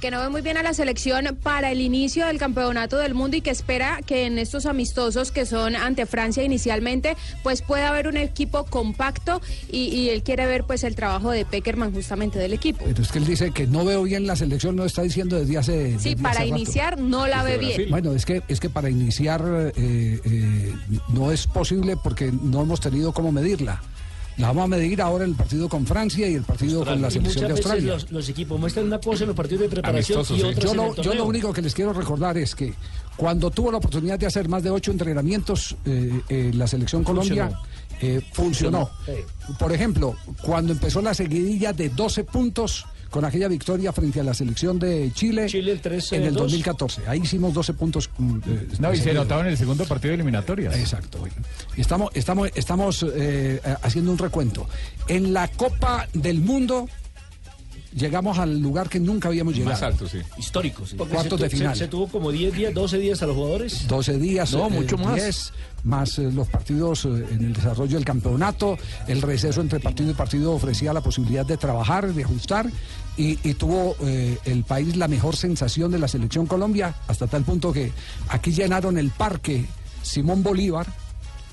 [0.00, 3.36] Que no ve muy bien a la selección para el inicio del campeonato del mundo
[3.36, 8.08] y que espera que en estos amistosos que son ante Francia inicialmente, pues pueda haber
[8.08, 12.52] un equipo compacto y, y él quiere ver pues el trabajo de Peckerman justamente del
[12.54, 12.84] equipo.
[12.84, 15.58] Pero es que él dice que no veo bien la selección, no está diciendo desde
[15.58, 15.98] hace.
[15.98, 16.56] Sí, desde para hace rato.
[16.56, 17.90] iniciar no la ve bien.
[17.90, 20.74] Bueno, es que, es que para iniciar eh, eh,
[21.08, 23.82] no es posible porque no hemos tenido cómo medirla.
[24.36, 27.10] La vamos a medir ahora en el partido con Francia y el partido con la
[27.10, 27.92] selección de Australia.
[27.94, 30.42] los, los equipos muestran una cosa en los partidos de preparación y sí.
[30.58, 32.72] Yo lo, yo lo único que les quiero recordar es que
[33.16, 37.50] cuando tuvo la oportunidad de hacer más de ocho entrenamientos, eh, eh, la selección Colombia
[38.00, 38.88] eh, funcionó.
[39.04, 44.24] Funcionó, Por ejemplo, cuando empezó la seguidilla de 12 puntos con aquella victoria frente a
[44.24, 46.42] la selección de Chile, Chile el 13 en el 2.
[46.44, 47.02] 2014.
[47.06, 48.10] Ahí hicimos 12 puntos.
[48.16, 50.76] mm, eh, No, y se notaba en el segundo partido de eliminatorias.
[50.76, 51.18] Exacto.
[51.76, 54.68] Estamos, estamos, estamos eh, haciendo un recuento.
[55.08, 56.88] En la Copa del Mundo
[57.94, 59.72] llegamos al lugar que nunca habíamos llegado.
[59.72, 60.18] Más alto, sí.
[60.38, 60.96] Histórico, sí.
[60.96, 61.74] Porque cuartos se, de final.
[61.74, 63.86] Se, se tuvo como 10 días, 12 días a los jugadores.
[63.88, 65.14] 12 días, No, eh, mucho más.
[65.16, 65.52] 10,
[65.84, 70.14] más eh, los partidos eh, en el desarrollo del campeonato, el receso entre partido y
[70.14, 72.70] partido ofrecía la posibilidad de trabajar, de ajustar,
[73.16, 77.44] y, y tuvo eh, el país la mejor sensación de la selección Colombia, hasta tal
[77.44, 77.92] punto que
[78.28, 79.66] aquí llenaron el parque
[80.02, 80.86] Simón Bolívar.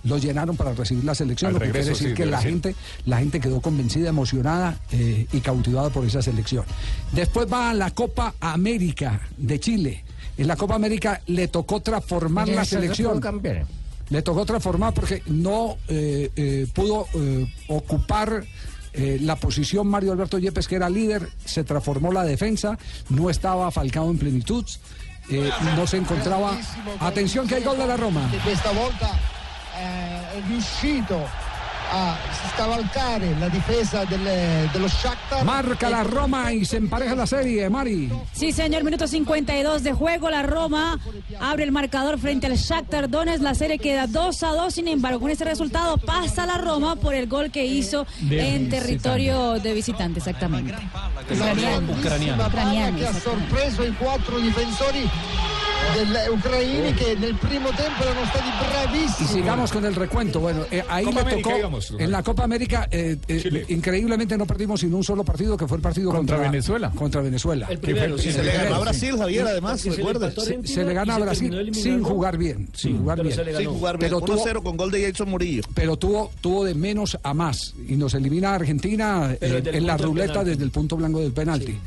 [0.08, 2.41] Lo llenaron para recibir la selección, Al lo que quiere decir sí, que de la
[2.41, 6.66] gente, la gente quedó convencida, emocionada eh, y cautivada por esa selección.
[7.12, 10.03] Después va a la Copa América de Chile.
[10.38, 13.22] En la Copa América le tocó transformar la selección.
[14.10, 18.45] Le tocó transformar porque no eh, eh, pudo eh, ocupar
[18.97, 22.80] eh, la posición Mario Alberto Yepes, que era líder, se transformó la defensa,
[23.10, 24.66] no estaba Falcao en plenitud,
[25.30, 26.58] eh, no se encontraba.
[26.99, 28.28] Atención que hay gol de la Roma.
[28.32, 29.36] che questa volta
[29.78, 31.45] eh, è riuscito
[31.89, 32.17] a
[32.53, 35.45] scavalcare la difesa del- dello Shakhtar.
[35.45, 38.11] Marca la Roma y se empareja la serie, Mari.
[38.34, 40.30] Sí, señor, minuto 52 de juego.
[40.30, 40.99] La Roma
[41.39, 43.41] abre el marcador frente al Shakhtar Donetsk.
[43.41, 44.73] La serie queda 2 a 2.
[44.73, 48.65] Sin embargo, con este resultado pasa la Roma por el gol que hizo De en
[48.65, 48.69] visitante.
[48.82, 50.73] territorio de visitante, exactamente.
[50.73, 50.82] Ha
[53.13, 55.09] sorpreso i quattro difensori
[55.93, 59.28] degli ucraini che nel primo tempo erano stati Y bravissimi.
[59.30, 60.39] sigamos con el recuento.
[60.39, 61.55] Bueno, eh, ahí Copa le América, tocó.
[61.55, 61.93] digamos.
[61.97, 65.78] en la Copa América, eh, eh, increíblemente no perdimos sin un solo partido, que fue
[65.78, 66.91] el partido contra, Contra Venezuela.
[66.95, 67.68] Contra Venezuela.
[67.70, 68.32] El primero, sí.
[68.32, 70.41] se le ganó a Brasil, Javier, además, Porque se le recuerda.
[70.41, 72.70] Se, se le gana y a Brasil sin jugar bien.
[72.74, 73.34] Sin jugar bien.
[73.57, 74.09] Sin jugar bien.
[74.11, 75.63] Pero tuvo- 1-0 con gol de Jason Murillo.
[75.74, 79.97] pero tuvo, tuvo de menos a más y nos elimina a Argentina eh, en la
[79.97, 81.78] ruleta desde el punto blanco del penalti.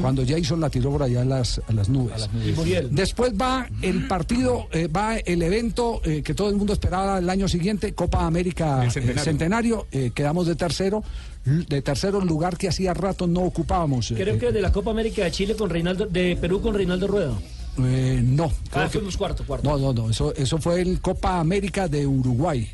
[0.00, 2.28] Cuando Jason la tiró por allá a las, a las nubes.
[2.46, 2.88] Y Muriel.
[2.90, 7.28] Después va el partido, eh, va el evento eh, que todo el mundo esperaba el
[7.30, 9.24] año siguiente, Copa América El eh, centenario.
[9.24, 9.86] Centenario.
[9.92, 11.02] eh, quedamos de tercero,
[11.44, 14.10] de tercero lugar que hacía rato no ocupábamos.
[14.10, 17.06] eh, Creo que de la Copa América de Chile con Reinaldo, de Perú con Reinaldo
[17.06, 17.32] Rueda.
[17.78, 18.52] eh, no.
[18.72, 19.68] Ah, que- fuimos cuarto, cuarto.
[19.68, 22.68] No, no, no, eso, eso fue el Copa América de Uruguay,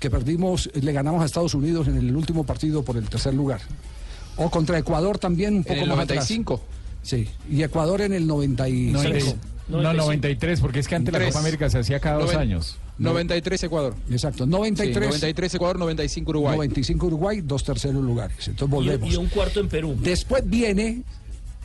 [0.00, 3.60] que perdimos, le ganamos a Estados Unidos en el último partido por el tercer lugar.
[4.36, 6.54] O contra Ecuador también, un poco En el más 95.
[6.54, 6.68] atrás.
[7.02, 9.02] Sí, y Ecuador en el 95.
[9.02, 11.30] 90 no, 93, porque es que antes la Tres.
[11.30, 12.76] Copa América se hacía cada dos Noven- años.
[12.98, 13.94] 93 Ecuador.
[14.10, 15.08] Exacto, Sí, 93.
[15.08, 16.56] 93 Ecuador, 95 Uruguay.
[16.56, 18.48] 95 Uruguay, dos terceros lugares.
[18.48, 19.12] Entonces volvemos.
[19.12, 19.96] y un cuarto en Perú.
[20.00, 21.02] Después viene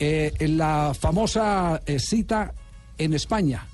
[0.00, 2.52] Eh, la famosa eh, cita
[2.98, 3.64] en España.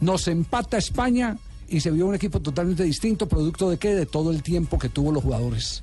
[0.00, 1.36] Nos empata España
[1.68, 3.94] y se vio un equipo totalmente distinto, producto de qué?
[3.94, 5.82] De todo el tiempo que tuvo los jugadores.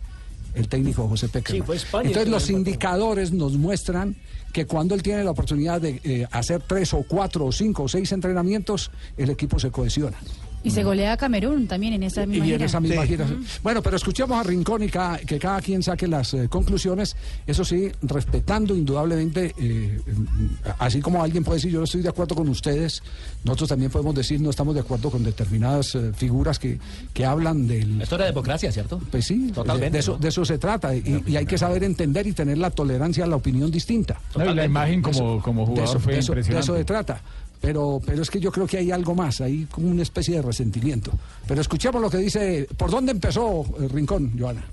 [0.54, 1.62] El técnico José Peckerman.
[1.62, 4.16] Sí, fue España Entonces los indicadores nos muestran
[4.52, 7.88] que cuando él tiene la oportunidad de eh, hacer tres o cuatro o cinco o
[7.88, 10.18] seis entrenamientos, el equipo se cohesiona.
[10.64, 12.66] Y se golea a Camerún también en esa misma Y en gira.
[12.66, 13.26] esa misma gira.
[13.64, 17.16] Bueno, pero escuchemos a Rincón y ca- que cada quien saque las eh, conclusiones.
[17.48, 20.46] Eso sí, respetando indudablemente, eh, mm,
[20.80, 23.02] así como alguien puede decir yo no estoy de acuerdo con ustedes,
[23.44, 26.80] nosotros también podemos decir no estamos de acuerdo con determinadas eh, figuras que,
[27.14, 28.02] que hablan del...
[28.02, 29.00] Esto era democracia, ¿cierto?
[29.10, 30.18] Pues sí, Totalmente, de, eso, ¿no?
[30.20, 33.28] de eso se trata y, y hay que saber entender y tener la tolerancia a
[33.28, 34.20] la opinión distinta.
[34.38, 36.76] No, y la imagen como, Eso- como de jugador eso, fue de eso- de eso
[36.78, 37.22] se trata.
[37.62, 40.42] Pero, pero es que yo creo que hay algo más, hay como una especie de
[40.42, 41.12] resentimiento.
[41.48, 44.66] Pero escuchemos lo que dice, ¿por dónde empezó eh, Rincón, Joana?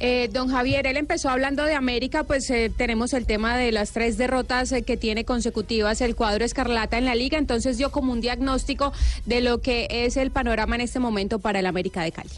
[0.00, 3.90] Eh, don Javier, él empezó hablando de América, pues eh, tenemos el tema de las
[3.90, 8.12] tres derrotas eh, que tiene consecutivas el cuadro escarlata en la liga, entonces dio como
[8.12, 8.92] un diagnóstico
[9.26, 12.30] de lo que es el panorama en este momento para el América de Cali.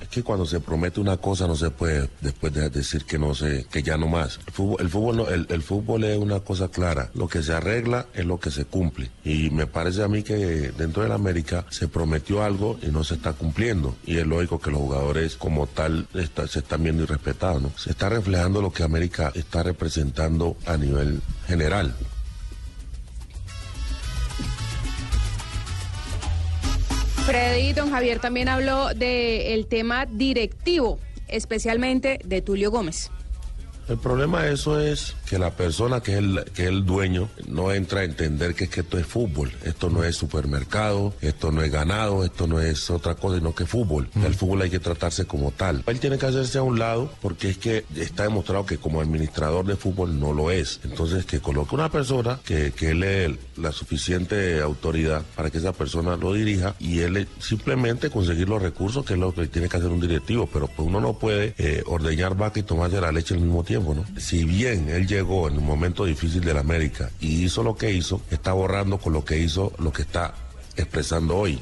[0.00, 3.34] Es que cuando se promete una cosa no se puede después de decir que no
[3.34, 4.38] sé, que ya no más.
[4.46, 7.10] El fútbol, el fútbol, no- el fútbol es una cosa clara.
[7.14, 9.10] Lo que se arregla es lo que se cumple.
[9.24, 10.36] Y me parece a mí que
[10.76, 13.96] dentro de la América se prometió algo y no se está cumpliendo.
[14.06, 17.60] Y es lógico que los jugadores como tal está- se están viendo irrespetados.
[17.62, 17.72] ¿no?
[17.76, 21.94] Se está reflejando lo que América está representando a nivel general.
[27.28, 33.10] Freddy don Javier también habló del tema directivo, especialmente de Tulio Gómez.
[33.88, 37.28] El problema de eso es que la persona que es el, que es el dueño
[37.46, 41.52] no entra a entender que es que esto es fútbol, esto no es supermercado, esto
[41.52, 44.08] no es ganado, esto no es otra cosa, sino que es fútbol.
[44.24, 45.84] El fútbol hay que tratarse como tal.
[45.86, 49.66] Él tiene que hacerse a un lado porque es que está demostrado que como administrador
[49.66, 50.80] de fútbol no lo es.
[50.84, 56.16] Entonces que coloque una persona que, que le la suficiente autoridad para que esa persona
[56.16, 59.90] lo dirija y él simplemente conseguir los recursos que es lo que tiene que hacer
[59.90, 63.40] un directivo, pero pues uno no puede eh, ordeñar vaca y tomarse la leche al
[63.40, 64.04] mismo tiempo, ¿no?
[64.18, 67.92] Si bien él llegó en un momento difícil de la América y hizo lo que
[67.92, 70.34] hizo, está borrando con lo que hizo lo que está
[70.76, 71.60] expresando hoy.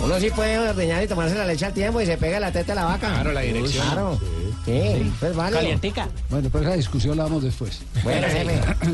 [0.00, 2.72] Uno sí puede ordeñar y tomarse la leche al tiempo y se pega la teta
[2.72, 3.10] a la vaca.
[3.10, 3.86] Claro, la dirección.
[3.86, 4.20] Claro.
[4.64, 5.56] Sí, pues vale.
[5.56, 6.08] Calientica.
[6.30, 7.80] Bueno, pero esa discusión la damos después.
[8.02, 8.26] Bueno.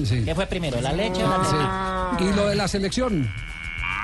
[0.05, 0.23] Sí.
[0.25, 1.57] ¿Qué fue primero, la leche o la leche?
[2.19, 2.25] Sí.
[2.31, 3.33] Y lo de la selección.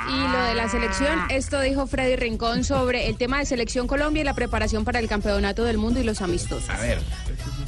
[0.09, 4.21] Y lo de la selección, esto dijo Freddy Rincón sobre el tema de selección Colombia
[4.21, 6.69] y la preparación para el campeonato del mundo y los amistosos.
[6.71, 7.01] A ver.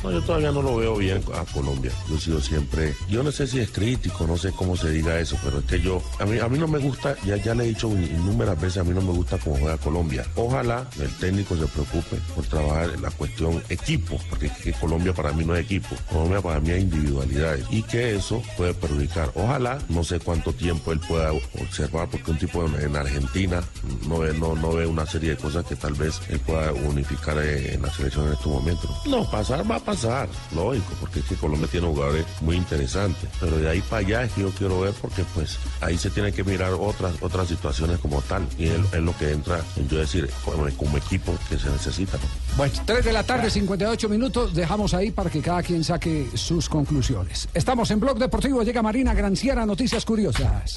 [0.02, 1.92] No, yo todavía no lo veo bien a Colombia.
[2.08, 5.18] Yo he sido siempre, yo no sé si es crítico, no sé cómo se diga
[5.18, 7.64] eso, pero es que yo, a mí, a mí no me gusta, ya, ya le
[7.64, 10.24] he dicho innumerables veces, a mí no me gusta cómo juega Colombia.
[10.36, 15.44] Ojalá el técnico se preocupe por trabajar en la cuestión equipo, porque Colombia para mí
[15.44, 19.30] no es equipo, Colombia para mí es individualidades y que eso puede perjudicar.
[19.34, 23.62] Ojalá, no sé cuánto tiempo él pueda observar, porque un tipo en, en Argentina
[24.06, 27.38] no ve, no, no ve una serie de cosas que tal vez él pueda unificar
[27.38, 28.90] eh, en la selección en estos momentos.
[29.06, 33.70] No, pasar va pasar, lógico, porque es que Colombia tiene jugadores muy interesantes, pero de
[33.70, 36.74] ahí para allá es que yo quiero ver porque pues ahí se tienen que mirar
[36.74, 40.68] otras otras situaciones como tal y es, es lo que entra en yo decir como,
[40.76, 42.18] como equipo que se necesita.
[42.18, 42.24] ¿no?
[42.58, 44.54] Bueno, 3 de la tarde, 58 minutos.
[44.54, 47.48] Dejamos ahí para que cada quien saque sus conclusiones.
[47.54, 48.62] Estamos en Blog Deportivo.
[48.62, 50.74] Llega Marina Granciera, Noticias Curiosas.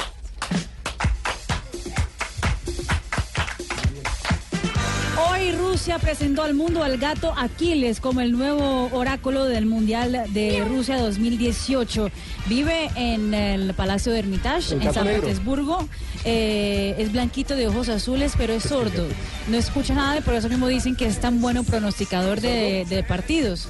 [5.41, 10.63] Hoy Rusia presentó al mundo al gato Aquiles como el nuevo oráculo del Mundial de
[10.69, 12.11] Rusia 2018.
[12.45, 15.21] Vive en el Palacio de Hermitage, en San negro.
[15.21, 15.89] Petersburgo.
[16.25, 19.07] Eh, es blanquito de ojos azules, pero es sordo.
[19.47, 23.01] No escucha nada y por eso mismo dicen que es tan bueno pronosticador de, de
[23.01, 23.67] partidos.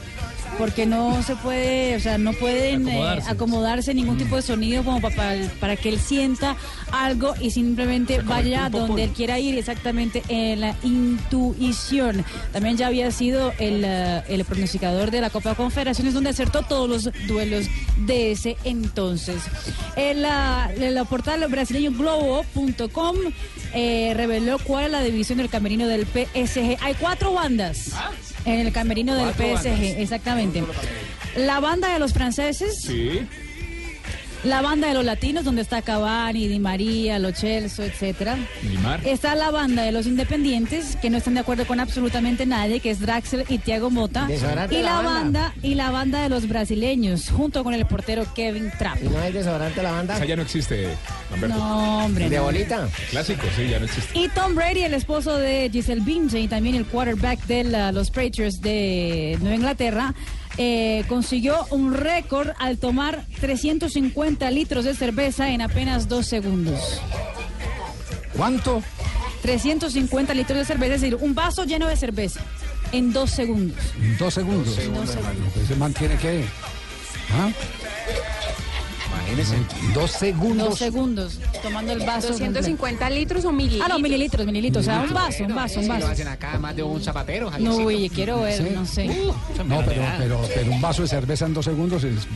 [0.57, 3.93] Porque no se puede, o sea, no pueden eh, Acomodarse.
[3.93, 6.55] ningún tipo de sonido como pa- para, para que él sienta
[6.91, 12.23] algo y simplemente vaya donde él quiera ir exactamente en la intuición.
[12.51, 16.89] También ya había sido el, eh, el pronosticador de la Copa Confederaciones donde acertó todos
[16.89, 17.65] los duelos
[18.05, 19.41] de ese entonces.
[19.95, 23.15] El, ah, el portal brasileño globo.com
[23.73, 26.77] eh, reveló cuál es la división del camerino del PSG.
[26.81, 27.91] Hay cuatro bandas
[28.45, 30.63] en el camerino del PSG, exactamente.
[31.35, 32.81] La banda de los franceses.
[32.81, 33.27] Sí.
[34.43, 38.37] La banda de los latinos, donde está Cavani, Di María, Lo Celso, etcétera.
[38.63, 39.05] Neymar.
[39.07, 42.89] Está la banda de los independientes, que no están de acuerdo con absolutamente nadie, que
[42.89, 44.25] es Draxel y Thiago Mota.
[44.25, 45.11] Desodorante Y la la banda.
[45.41, 45.53] banda.
[45.61, 48.97] y la banda de los brasileños, junto con el portero Kevin Trapp.
[49.03, 50.15] ¿Y no hay desodorante la banda?
[50.15, 50.87] Esa ya no existe,
[51.29, 51.55] Lamberto.
[51.57, 52.43] No, hombre, ¿De no.
[52.43, 52.89] bolita?
[53.11, 54.17] Clásico, sí, ya no existe.
[54.17, 58.09] Y Tom Brady, el esposo de Giselle Bündchen y también el quarterback de la- los
[58.09, 60.15] Patriots de Nueva Inglaterra,
[60.63, 67.01] eh, consiguió un récord al tomar 350 litros de cerveza en apenas dos segundos.
[68.37, 68.83] ¿Cuánto?
[69.41, 72.41] 350 litros de cerveza, es decir, un vaso lleno de cerveza
[72.91, 73.79] en dos segundos.
[74.19, 74.75] Dos segundos.
[74.75, 75.57] Dos segundos.
[75.63, 76.43] Ese man tiene que.
[77.31, 77.49] ¿Ah?
[79.27, 79.55] Imagínese.
[79.93, 80.69] Dos segundos.
[80.69, 82.29] Dos segundos, tomando el vaso.
[82.29, 83.85] 250 litros o mililitros.
[83.89, 84.83] Ah, no, mililitros, mililitros.
[84.85, 86.07] O sea, un vaso, un vaso, un lo vaso.
[86.07, 87.51] hacen acá más de un zapatero.
[87.59, 88.69] No, oye, quiero ver, Sí.
[88.73, 89.05] no sé.
[89.65, 92.27] No, pero, pero, pero un vaso de cerveza en dos segundos es,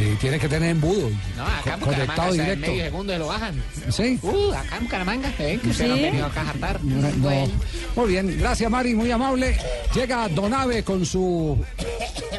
[0.00, 1.10] sí, tiene que tener embudo.
[1.36, 2.66] No, acá en conectado en directo.
[2.70, 3.62] medio segundo se lo bajan.
[3.90, 4.18] Sí.
[4.22, 6.00] Uh, acá en Bucaramanga, ven que ustedes no ¿Sí?
[6.04, 6.82] han venido acá a jartar.
[6.84, 7.48] No.
[7.96, 9.56] Muy bien, gracias Mari, muy amable.
[9.94, 11.56] Llega Donave con su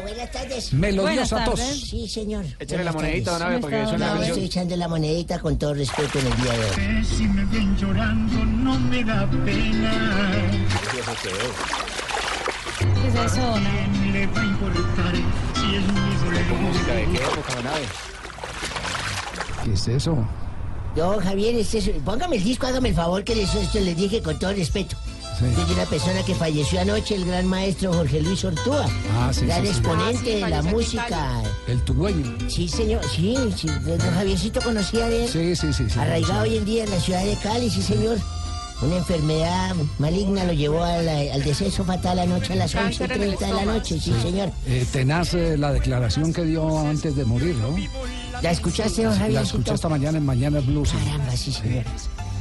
[0.02, 0.74] Buenas tardes.
[0.74, 1.60] melodiosa tos.
[1.60, 2.46] Sí, señor.
[2.60, 3.40] Échale la monedita, tardes.
[3.40, 4.30] don Abe, porque suena la No, canción.
[4.38, 6.60] estoy echando la monedita con todo respeto en el día de
[6.98, 7.06] hoy.
[7.06, 10.32] Si me ven llorando no me da pena.
[13.02, 13.54] ¿Qué es eso?
[13.54, 15.14] ¿Quién le va a importar
[15.72, 17.20] si es mi música de qué
[19.74, 20.18] es eso?
[20.96, 24.38] No, Javier, es- póngame el disco, hágame el favor que les, esto les dije con
[24.38, 24.98] todo respeto.
[25.40, 25.46] Sí.
[25.46, 28.86] Es de una persona que falleció anoche, el gran maestro Jorge Luis Ortúa.
[29.18, 31.42] Ah, sí, gran sí, exponente Ah, sí, de la música.
[31.68, 32.38] El turueño.
[32.50, 35.30] Sí, señor, sí, sí, don Javiercito conocía de él.
[35.32, 35.90] Sí, sí, sí.
[35.90, 36.50] sí Arraigado sí.
[36.52, 38.18] hoy en día en la ciudad de Cali, sí, señor.
[38.82, 43.22] Una enfermedad maligna lo llevó a la- al deceso fatal anoche a las Cáncer en
[43.24, 44.52] el 11.30 de la noche, sí, señor.
[44.66, 47.76] Eh, tenaz eh, la declaración que dio antes de morir, ¿no?
[48.42, 49.58] ¿La escuchaste, don La Javiercito?
[49.58, 50.90] escuché esta mañana en Mañana Blues.
[50.92, 51.84] Caramba, sí, señor.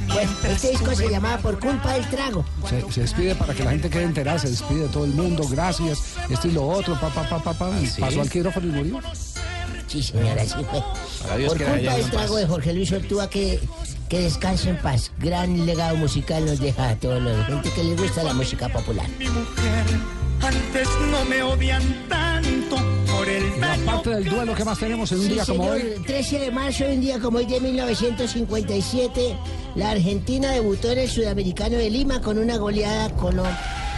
[0.07, 2.43] Bueno, este disco se llamaba Por culpa del trago.
[2.67, 5.47] Se, se despide para que la gente quede enterada, se despide de todo el mundo,
[5.47, 8.01] gracias, esto y lo otro, pa, pa, pa, pa, pa, y sí?
[8.01, 8.99] pasó al quirófano y murió.
[9.85, 10.81] Sí, señora, sí fue.
[11.47, 13.59] Por la culpa del trago de Jorge Luis Ortúa, que,
[14.11, 15.09] que descanse en paz.
[15.19, 19.05] Gran legado musical nos deja a todos los gente que le gusta la música popular.
[20.41, 22.75] Antes no me odian tanto
[23.09, 25.75] por el Y aparte del duelo que más tenemos en un Sí, día como señor,
[25.77, 29.37] hoy, el 13 de marzo, un día como hoy de 1957,
[29.75, 33.45] la Argentina debutó en el Sudamericano de Lima con una goleada colo-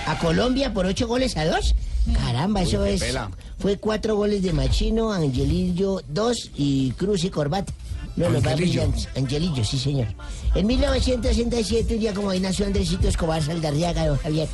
[0.05, 1.73] a Colombia por ocho goles a dos.
[2.13, 3.01] Caramba, eso es.
[3.01, 3.31] pela.
[3.57, 7.73] Fue cuatro goles de Machino, Angelillo dos y Cruz y Corbata.
[8.15, 8.83] No, los más Angelillo.
[9.15, 10.07] Angelillo, sí, señor.
[10.55, 14.47] En 1967, un día como hoy nació Andresito Escobar Saldarriaga, don Javier.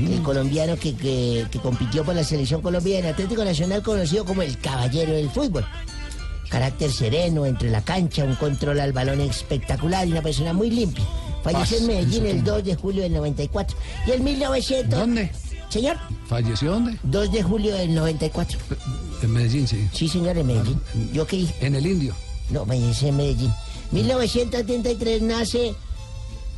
[0.00, 4.40] El colombiano que, que- que compitió por la selección colombiana en Atlético Nacional, conocido como
[4.42, 5.66] el caballero del fútbol.
[6.48, 11.04] Carácter sereno entre la cancha, un control al balón espectacular y una persona muy limpia.
[11.42, 13.76] Falleció Paz, en Medellín el 2 de julio del 94.
[14.06, 14.98] Y en 1900...
[14.98, 15.30] ¿Dónde?
[15.68, 15.96] Señor,
[16.28, 16.96] ¿falleció dónde?
[17.02, 18.58] 2 de julio del 94.
[19.22, 19.88] En Medellín, sí.
[19.92, 20.80] Sí, señor, en Medellín.
[21.12, 21.54] ¿Yo qué dije?
[21.66, 22.14] En el Indio.
[22.50, 23.52] No, falleció en Medellín.
[23.92, 25.74] 1973 nace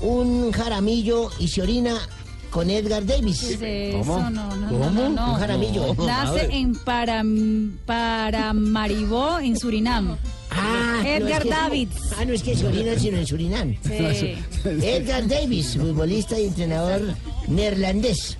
[0.00, 1.96] un jaramillo y se orina
[2.50, 3.40] con Edgar Davis.
[3.58, 4.18] ¿Qué es eso?
[4.18, 4.90] No, no, no, ¿Cómo?
[4.90, 5.32] no, no.
[5.32, 5.94] Un jaramillo.
[5.94, 10.16] Nace en Param, Paramaribo, en Surinam.
[10.50, 11.96] Ah, no, Edgar es que- Davids.
[12.18, 13.76] Ah, no es que se orina, sino en Surinam.
[13.82, 14.34] Sí.
[14.64, 17.02] Edgar Davis, futbolista y entrenador
[17.48, 18.38] neerlandés.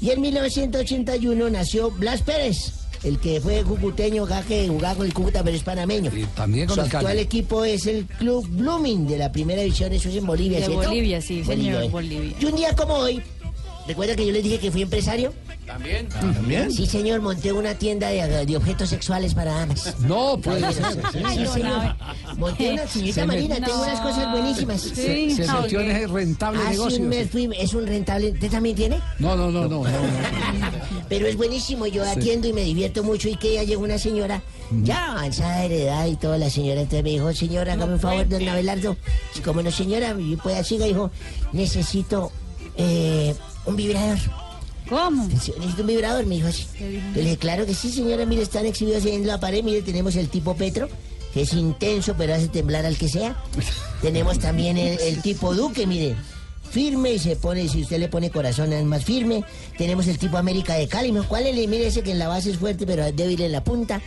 [0.00, 2.72] Y en 1981 nació Blas Pérez,
[3.04, 6.10] el que fue cucuteño, que jugaba con el Cúcuta, pero es panameño.
[6.34, 7.04] también con Su el Cali.
[7.06, 10.66] actual equipo es el Club Blooming de la primera división, eso es en Bolivia, De
[10.66, 10.88] ¿cierto?
[10.88, 11.88] Bolivia, sí, señor, ¿eh?
[11.88, 12.34] Bolivia.
[12.40, 13.22] Y un día como hoy,
[13.86, 15.32] ¿recuerda que yo les dije que fui empresario?
[15.66, 16.08] ¿También?
[16.10, 16.70] ¿También?
[16.70, 19.94] Sí, señor, monté una tienda de, de objetos sexuales para damas.
[20.00, 20.60] No, ser.
[20.62, 21.96] sí, Ay, sí, no, señor.
[22.36, 24.80] Monté una, señorita Se Marina, tengo unas cosas buenísimas.
[24.82, 25.30] Sí.
[25.30, 27.00] Se, se metió en ese rentable Hace negocio.
[27.02, 28.32] un mes fui- es un rentable.
[28.32, 29.00] ¿Usted también tiene?
[29.18, 29.68] No, no, no, no.
[29.68, 29.88] no, no.
[31.08, 34.42] Pero es buenísimo, yo atiendo y me divierto mucho y que ya llegó una señora
[34.82, 38.28] ya avanzada de edad y toda la señora entonces me dijo, señora, hágame un favor,
[38.28, 38.96] don Abelardo.
[39.36, 41.10] Y como no, señora, y pues así dijo,
[41.52, 42.32] necesito
[42.76, 43.34] eh,
[43.66, 44.18] un vibrador.
[44.88, 45.26] ¿Cómo?
[45.26, 46.66] Necesito un vibrador, me dijo así.
[46.78, 49.82] Yo le dije, claro que sí, señora, mire, están exhibidos ahí en la pared, mire,
[49.82, 50.88] tenemos el tipo Petro,
[51.32, 53.36] que es intenso, pero hace temblar al que sea.
[54.02, 56.16] tenemos también el, el tipo Duque, mire,
[56.74, 59.44] firme y se pone, si usted le pone corazón es más firme.
[59.78, 61.22] Tenemos el tipo América de Cali, ¿no?
[61.28, 61.54] ¿cuál es?
[61.68, 64.02] Mire ese que en la base es fuerte, pero es débil en la punta.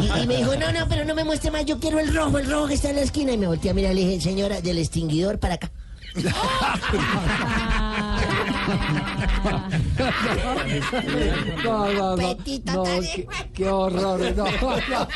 [0.00, 2.38] Y, y me dijo, no, no, pero no me muestre más, yo quiero el rojo,
[2.38, 3.32] el rojo que está en la esquina.
[3.32, 5.72] Y me volteé a mirar, le dije, señora, del extinguidor para acá.
[11.64, 12.16] No, no, no.
[12.16, 14.20] No, qué, qué horror.
[14.36, 15.08] No, no.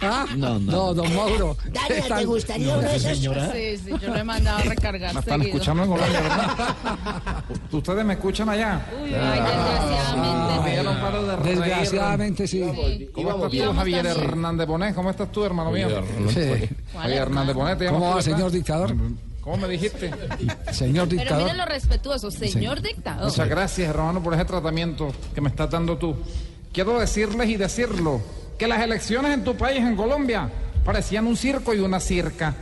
[0.00, 0.26] ¿Ah?
[0.36, 0.94] no, no.
[0.94, 1.56] don Mauro.
[1.72, 3.18] Dania, ¿te gustaría uno de esos?
[3.18, 5.56] Sí, sí, yo lo he mandado a recargar Me están seguido.
[5.56, 7.44] escuchando en Colombia, ¿verdad?
[7.72, 8.86] ¿Ustedes me escuchan allá?
[9.02, 10.62] Uy, ay, desgraciadamente.
[11.42, 11.58] Reír.
[11.58, 13.08] Desgraciadamente sí.
[13.12, 14.06] ¿Cómo estás tú, Javier.
[14.06, 14.94] Hernández Bonet?
[14.94, 15.88] ¿Cómo estás tú, hermano mío?
[16.28, 16.68] Sí.
[16.92, 18.94] Javier Hernández Bonet, ¿te llamas ¿Cómo va, señor dictador?
[19.42, 20.10] ¿Cómo me dijiste?
[20.72, 21.42] Señor Pero dictador.
[21.42, 23.24] miren lo respetuoso, señor dictador.
[23.24, 26.16] Muchas gracias, hermano, por ese tratamiento que me estás dando tú.
[26.72, 28.20] quiero decirles y decirlo,
[28.56, 30.48] que las elecciones en tu país, en Colombia,
[30.84, 32.54] parecían un circo y una circa.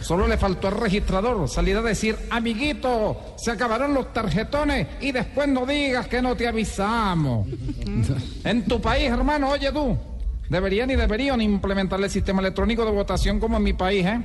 [0.00, 5.48] Solo le faltó al registrador salir a decir, amiguito, se acabaron los tarjetones y después
[5.48, 7.48] no digas que no te avisamos.
[8.44, 9.96] en tu país, hermano, oye tú,
[10.50, 14.20] deberían y deberían implementar el sistema electrónico de votación como en mi país, ¿eh?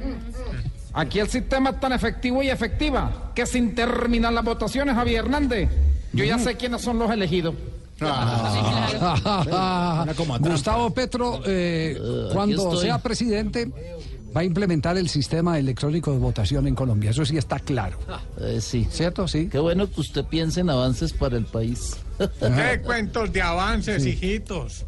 [0.93, 5.69] Aquí el sistema es tan efectivo y efectiva que sin terminar las votaciones, Javier Hernández,
[6.13, 7.55] yo ya sé quiénes son los elegidos.
[10.39, 11.97] Gustavo Petro, eh,
[12.33, 12.85] cuando estoy.
[12.85, 13.69] sea presidente,
[14.35, 17.11] va a implementar el sistema electrónico de votación en Colombia.
[17.11, 17.97] Eso sí está claro.
[18.39, 18.87] Eh, sí.
[18.89, 19.27] ¿Cierto?
[19.27, 19.49] Sí.
[19.51, 21.97] Qué bueno que usted piense en avances para el país.
[22.17, 24.85] ¿Qué cuentos de avances, hijitos?